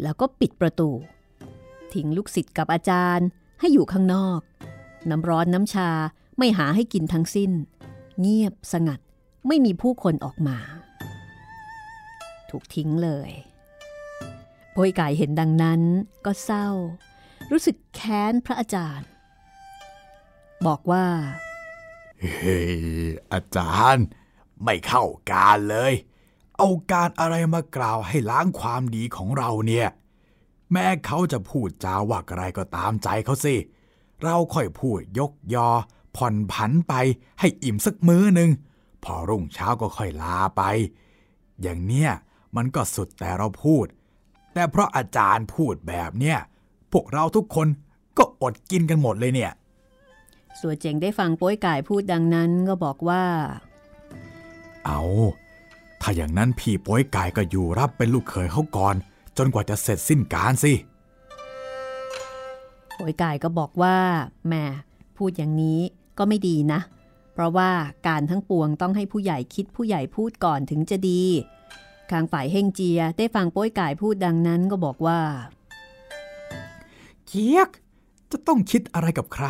[0.01, 0.89] แล้วก็ปิดประตู
[1.93, 3.27] ทิ้งลูกศิษย์กับอาจารย์
[3.59, 4.39] ให้อยู่ข้างนอก
[5.09, 5.89] น้ำร้อนน้ำชา
[6.37, 7.51] ไม่หาให้กินทั้งสิ้น
[8.19, 8.99] เงียบสงัด
[9.47, 10.57] ไม่มีผู้คนออกมา
[12.49, 13.31] ถูกทิ้งเลย
[14.71, 15.81] โพยไก่เห็นดังนั้น
[16.25, 16.67] ก็เศร้า
[17.51, 19.07] รู้สึกแค้นพระอาจารย์
[20.65, 21.05] บอกว่า
[22.19, 22.69] เฮ้ย
[23.33, 24.05] อาจารย์
[24.63, 25.93] ไม่เข้าการเลย
[26.57, 29.87] เอาการอะไรมากล่าวให้ล้างความดีของเราเนี่ย
[30.71, 33.55] แม้เขาจะพูดจาว่าอะไรก็ตามใจเขาสิ
[34.23, 35.69] เราค่อยพูดยกยอ
[36.15, 36.93] ผ่อนผันไป
[37.39, 38.49] ให้อิ่มสักมื้อหนึ่ง
[39.03, 40.61] พอรุ่งเช้าก็ค่อยลาไป
[41.61, 42.09] อย่างเนี้ย
[42.55, 43.85] มันก็สุดแต่เราพูด
[44.53, 46.37] แต่เพราะอาจารย์พูดแบบเนี้ย
[46.91, 47.67] พวกเราทุกคน
[48.17, 49.51] ก็อดกินกันหมดเลยเนี่ย
[50.59, 53.23] สัวเจ๋งได้ฟังโป้ยก่ายพูดดังนั้นก็บอกว่า
[54.85, 55.01] เอา
[56.01, 58.95] ถ้าอย่างนั้นพี่โป้ยกายก็อยู่รับเป็นลูกเขยเขาก่อน
[59.37, 60.73] จนกว่าจะเสร็จสิ้นการสิ
[62.95, 63.97] โป้ยก่ายก็บอกว่า
[64.47, 64.65] แหม่
[65.17, 65.79] พูดอย่างนี้
[66.17, 66.79] ก็ไม่ดีนะ
[67.33, 67.71] เพราะว่า
[68.07, 71.23] การทั้งปวงต้องให้ผู้ใหญ่คิดผู้ใหญ่พูดก่อนถึงจะดี
[72.11, 75.19] ทางฝ่ายเฮงเจียได้ฟังโป้ยก่ายพูดดังนั้นก็บอกว่า
[77.27, 77.69] เกียก
[78.31, 79.47] จะต้องคิดอะไรกับใคร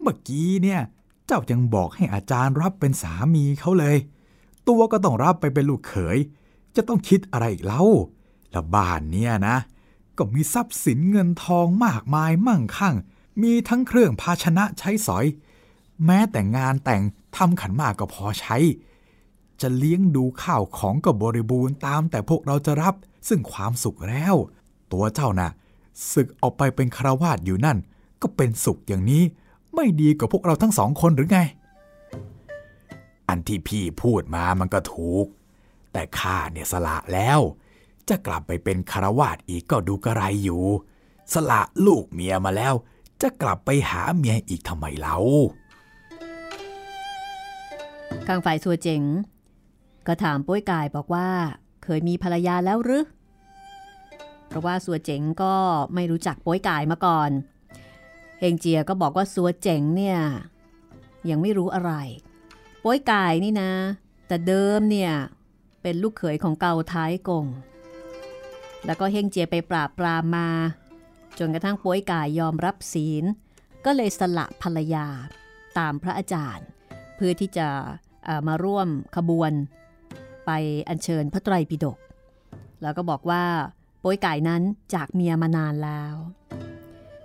[0.00, 0.80] เมื่อกี้เนี่ย
[1.26, 3.96] เจ้ายังบอกให้อาจารย์รับเป็นสามีเขาเลย
[4.68, 6.18] ตัวก็ต้องรับไปเป็นลูกเขย
[6.76, 7.82] จะต้องคิดอะไรอีกเล่า
[8.50, 9.56] แล้วบ้านเนี่ยนะ
[10.18, 12.94] ก็มีทรัพย์สินเงินทองมากมายมั่งคั่ง
[13.42, 15.26] มีทั้งเครื่องภาชนะใช้สอย
[16.04, 17.02] แม้แต่งานแต่ง
[17.36, 18.56] ทำขันมากก็พอใช้
[19.60, 22.94] จะเลี้ยงดูข้าวของก็บริบูรณ์ตามแต่พวกเราจะรับ
[23.28, 24.34] ซึ่งความสุขแล้ว
[24.92, 25.50] ตัวเจ้าน่ะ
[26.12, 27.78] ศึกออกไปเป็นคารวาสอยู่นั่น
[28.22, 29.22] ก็เป็นสุขอย่างนี้
[29.74, 31.40] ไม่ดีกว่าพวกเราทั้งสองคนหรือไง
[33.28, 35.26] อันที่พี่พูดมามันก็ถูก
[35.92, 37.40] แต่ข้าเนี่ยสละแล้ว
[38.08, 40.64] จะกลับไปเป็นคารวาสอีกก็ดูกระไรอยู่
[41.34, 42.74] สละลูกเมียมาแล้ว
[43.22, 45.16] จะกลับไปหาเมียอีกทำไมเล่า
[48.26, 49.02] ข้างฝ่ายสัวเจ๋ง
[50.06, 51.28] ก็ถามป้ยกายบอกว่า
[51.84, 53.04] เคยมีภรรยาแล้วหรือ
[54.48, 55.54] เพราะว่าสัวเจ๋งก็
[55.94, 57.30] ไม่รู้จักป้ยกายมาก่อน
[58.40, 60.18] เฮงเจียก็บอกว่าสัวเจ๋งเนี่ย
[61.30, 61.92] ยังไม่รู้อะไร
[62.88, 63.72] ป้ยกายนี่นะ
[64.28, 65.12] แต่เดิมเนี่ย
[65.82, 67.46] เป็นลูกเขยของเกาท้ายกง
[68.86, 70.48] แล้วก็เฮงเจียไปปราบปรามมา
[71.38, 73.24] จนกระทั่งป้ยกายยอมรับศีล
[73.84, 75.06] ก็เลยสละภรรยา
[75.78, 76.66] ตามพระอาจารย์
[77.16, 77.68] เพื่อที่จะ
[78.48, 79.52] มาร่วมขบวน
[80.46, 80.50] ไป
[80.88, 81.98] อัญเชิญพระไตรปิฎก
[82.82, 83.44] แล้วก็บอกว่า
[84.02, 84.62] ป้ยไก่นั้น
[84.94, 86.14] จากเมียมานานแล้ว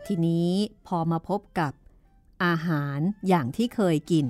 [0.06, 0.50] ทีนี้
[0.88, 1.74] พอมาพบกับ
[2.46, 4.28] อาหารอย่างที่เคยกิน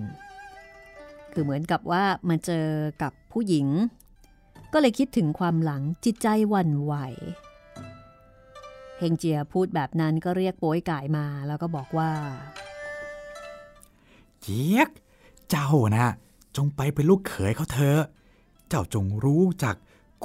[1.33, 2.67] คือเหมือนกับว่ามาเจอ
[3.01, 3.67] กับผู้หญิง
[4.73, 6.93] ก็เลยคิดถึงความหลังจิตใจหวั่นไหว
[8.97, 12.11] เฮงเจียพูดแบบนั้นก็เรียกโป้ยไก่มาแล้วก็บอกว่า
[14.41, 14.89] เกียก
[15.49, 16.07] เจ้านะ
[16.57, 18.01] จงไปเป็นลูกเขยเขาเถอะ
[18.69, 19.75] เจ้าจงรู้จัก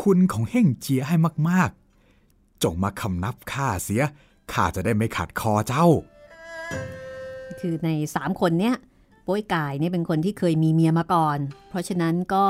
[0.03, 1.17] คุณของเฮ่งเจียให้
[1.49, 4.03] มากๆ จงมาคำนับข้าเสีย
[4.53, 5.87] ข้าจะได้ไม่ขัดคอเจ้า
[7.61, 8.77] คือใน3คนเนี้ย
[9.29, 12.45] โป้ยกายเนี่ยเป็นคนที่เคยมีเมียมาก่อน เพราะฉะนั้นก็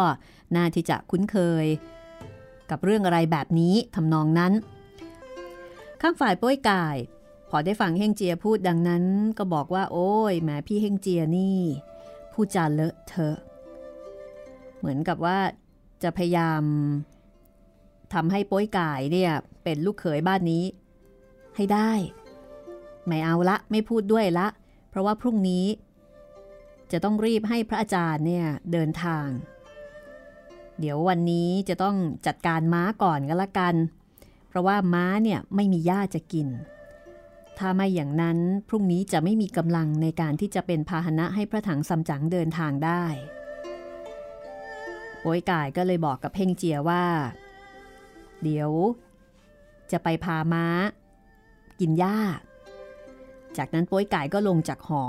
[0.57, 1.67] น่าที่จะคุ้นเคย
[2.71, 4.53] กับเรื่องอะไรแบบนี้ทำนองนั้น
[6.01, 6.97] ข้างฝ่ายโป้ยกาย
[7.51, 9.05] พอได้ฟังเฮงเจียพูดดังนั้น
[9.39, 11.59] ก็บอกว่า โอ้ยแหมพี่เฮงเจียนี่
[12.33, 13.39] พูดจาเลอะเทอะ
[14.79, 15.39] เหมือนกับว่า
[16.03, 16.63] จะพยายาม
[18.15, 19.33] ทำให้โป้ยกายเนี่ย
[19.65, 20.65] เป็นลูกเขยบ้านนี้
[21.57, 21.91] ให้ได้
[23.07, 24.47] ไม่เอาละไม่พูดด้วยละ
[24.91, 25.67] เพราะว่าพรุ่งนี้
[26.93, 29.27] จะต้องรีบให้พระอาจารย์เนี่ยเดินทาง
[30.81, 33.75] เดี๋ยววันนี้จะต้องจัดการม้าก่อนก็แล้วกัน
[34.49, 36.49] เพราะว่าม้าเนี่ยไม่มีหญ้าจะกิน
[37.59, 43.05] ถ้าไม่อย่างนั้นพรุ่งนี้จะไม่มีกำลังในการที่จะเป็นพาหนะให้พระถังซัมจั๋งเดินทางได้
[45.21, 47.05] โป้ยกายก็เลยบอกกับเพ่งเจียว่า
[48.43, 48.71] เดี๋ยว
[49.91, 50.67] จะไปพาม้า
[51.81, 52.19] กินหญ้า
[53.57, 55.05] จากนั้นโป้ยกายก็ลงจากหอ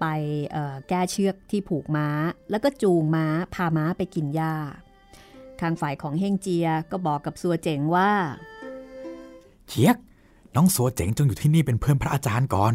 [0.00, 0.06] ไป
[0.52, 2.08] เอ่อแก้เชือกที่ผูกม้า
[2.50, 4.54] แล้วก็จูงม้าพาม้าไปกินหญ้า
[5.60, 8.10] ทางฝ่ายของเฮงเจียก็บอกกับซัวเจ๋งว่า
[9.68, 9.96] เกียก
[10.54, 12.72] น้องสัวเจ๋งจงอยู่ที่นี่เป็นเพื่อนพระอาจารย์ก่อน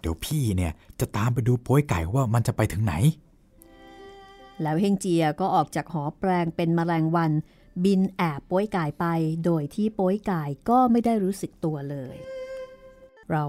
[0.00, 2.94] เดี๋ยวพี่เนี่ยจะตามไปดูโป้ยไก่ว่ามันจะไปถึงไหน
[4.62, 7.32] แล้วเฮงเจียก็ออกจากหอแปลงเป็นแมลงวัน
[7.84, 9.06] บินแอบโป้ยกายไป
[9.44, 12.16] โดยที่โป้ยกายก็ไม่ได้รู้สึกตัวเลย
[13.30, 13.44] เรา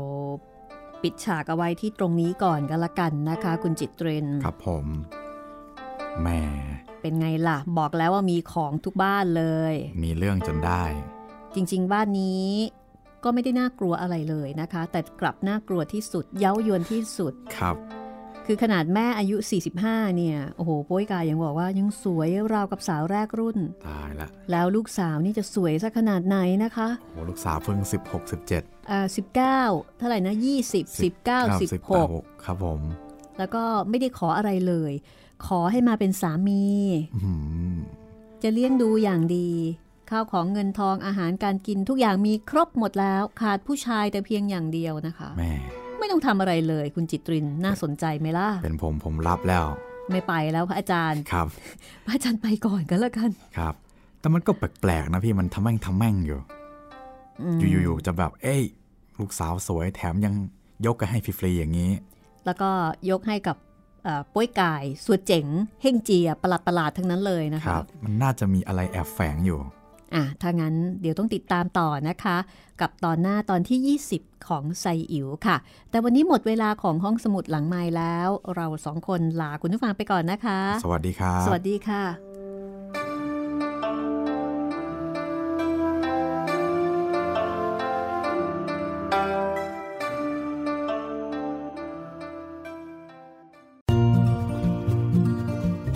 [1.03, 4.85] ปิดฉากเอาไว้ที่ตรงนี้ก่อนก็แล้วกันนะคะ คุณจิตเรนครับผม
[6.21, 6.39] แหม่
[7.01, 9.73] เป็นไงล่ะ บอกแล้วว่ามีของทุกบ้านเลย
[10.03, 10.83] มีเรื่องจนได้
[11.55, 12.49] จริง ๆ บ้านนี้
[13.23, 17.75] ก็ไม่ได้น่ากลัวอะไรเลยนะคะ แต่กลับน่ากลัวที่สุด เย้ายวนที่สุดครับ
[18.47, 19.35] คือขนาดแม่อายุ
[19.77, 23.57] 45 เนี่ย โอ้โหโป้ยกายยังบอกว่ายังสวยราวกับสาวแรกรุ่น
[23.89, 27.79] ตายละ แล้วลูกสาวนี่จะสวยสักขนาดไหนนะคะโหลูกสาวเพิ่ง
[28.09, 28.99] 16 17อ่า
[29.51, 30.35] 19 เท่าไหร่นะ
[30.69, 31.03] 20 19
[31.73, 32.79] 16 ครับผม
[33.37, 34.91] แล้วก็ไม่ได้ขออะไรเลย
[35.45, 36.63] ขอให้มาเป็นสามี
[37.15, 37.35] อื้อหื
[37.73, 37.77] อ
[38.43, 39.49] จะเลี้ยงดูอย่างดี
[40.09, 45.53] ข้าวของเงินทองอาหารการกินทุกอย่างมีครบหมดแล้ว ขาดผู้ชายแต่เพียงอย่างเดียวนะคะแม่
[46.03, 49.65] ไม่ต้องทำอะไรเลย คุณจิตรินน่าสนใจไหมล่ะ เป็นผมผมรับแล้ว
[50.11, 51.47] ไม่ไปแล้วพระอาจารย์ครับ
[52.05, 53.75] พระอาจารย์ไปก่อนก็แล้วกันครับ
[54.19, 56.39] แต่มันก็แปลกๆนะพี่มันทำแม่งทำแม่งอยู่
[57.83, 58.61] อยู่ๆจะแบบ เอ้ย
[59.19, 60.33] ลูกสาวสวยแถมยัง
[60.85, 61.91] ยกกันให้ฟรีๆอย่างนี้
[62.45, 62.69] แล้วก็
[63.09, 63.57] ยกให้กับ
[64.03, 65.45] เอ่อป้วยกายสุดเจ๋ง
[65.81, 69.59] เฮ่งเจียประหลาดประหลาดๆทั้งนั้นเลยนะคคะรับมันน่าจะมีอะไรแอบแฝงอยู่
[70.15, 72.37] อะถ้างั้นเดี๋ยวต้องติดตามต่อนะคะ
[72.81, 75.57] กับตอนหน้าตอนที่ 20 ของไซอิ๋วค่ะ
[75.89, 82.03] แต่วันนี้หมดเวลาของห้องสมุดหลังไม้แล้ว เราสองคนลาคุณผู้ฟังไปก่อนนะคะ สวัสดีครับสวัสดีค่ะ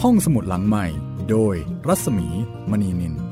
[0.03, 0.86] ห้องสมุดหลังใหม่
[1.30, 1.55] โดย
[1.88, 2.28] รัศมี
[2.72, 3.26] มณีนิน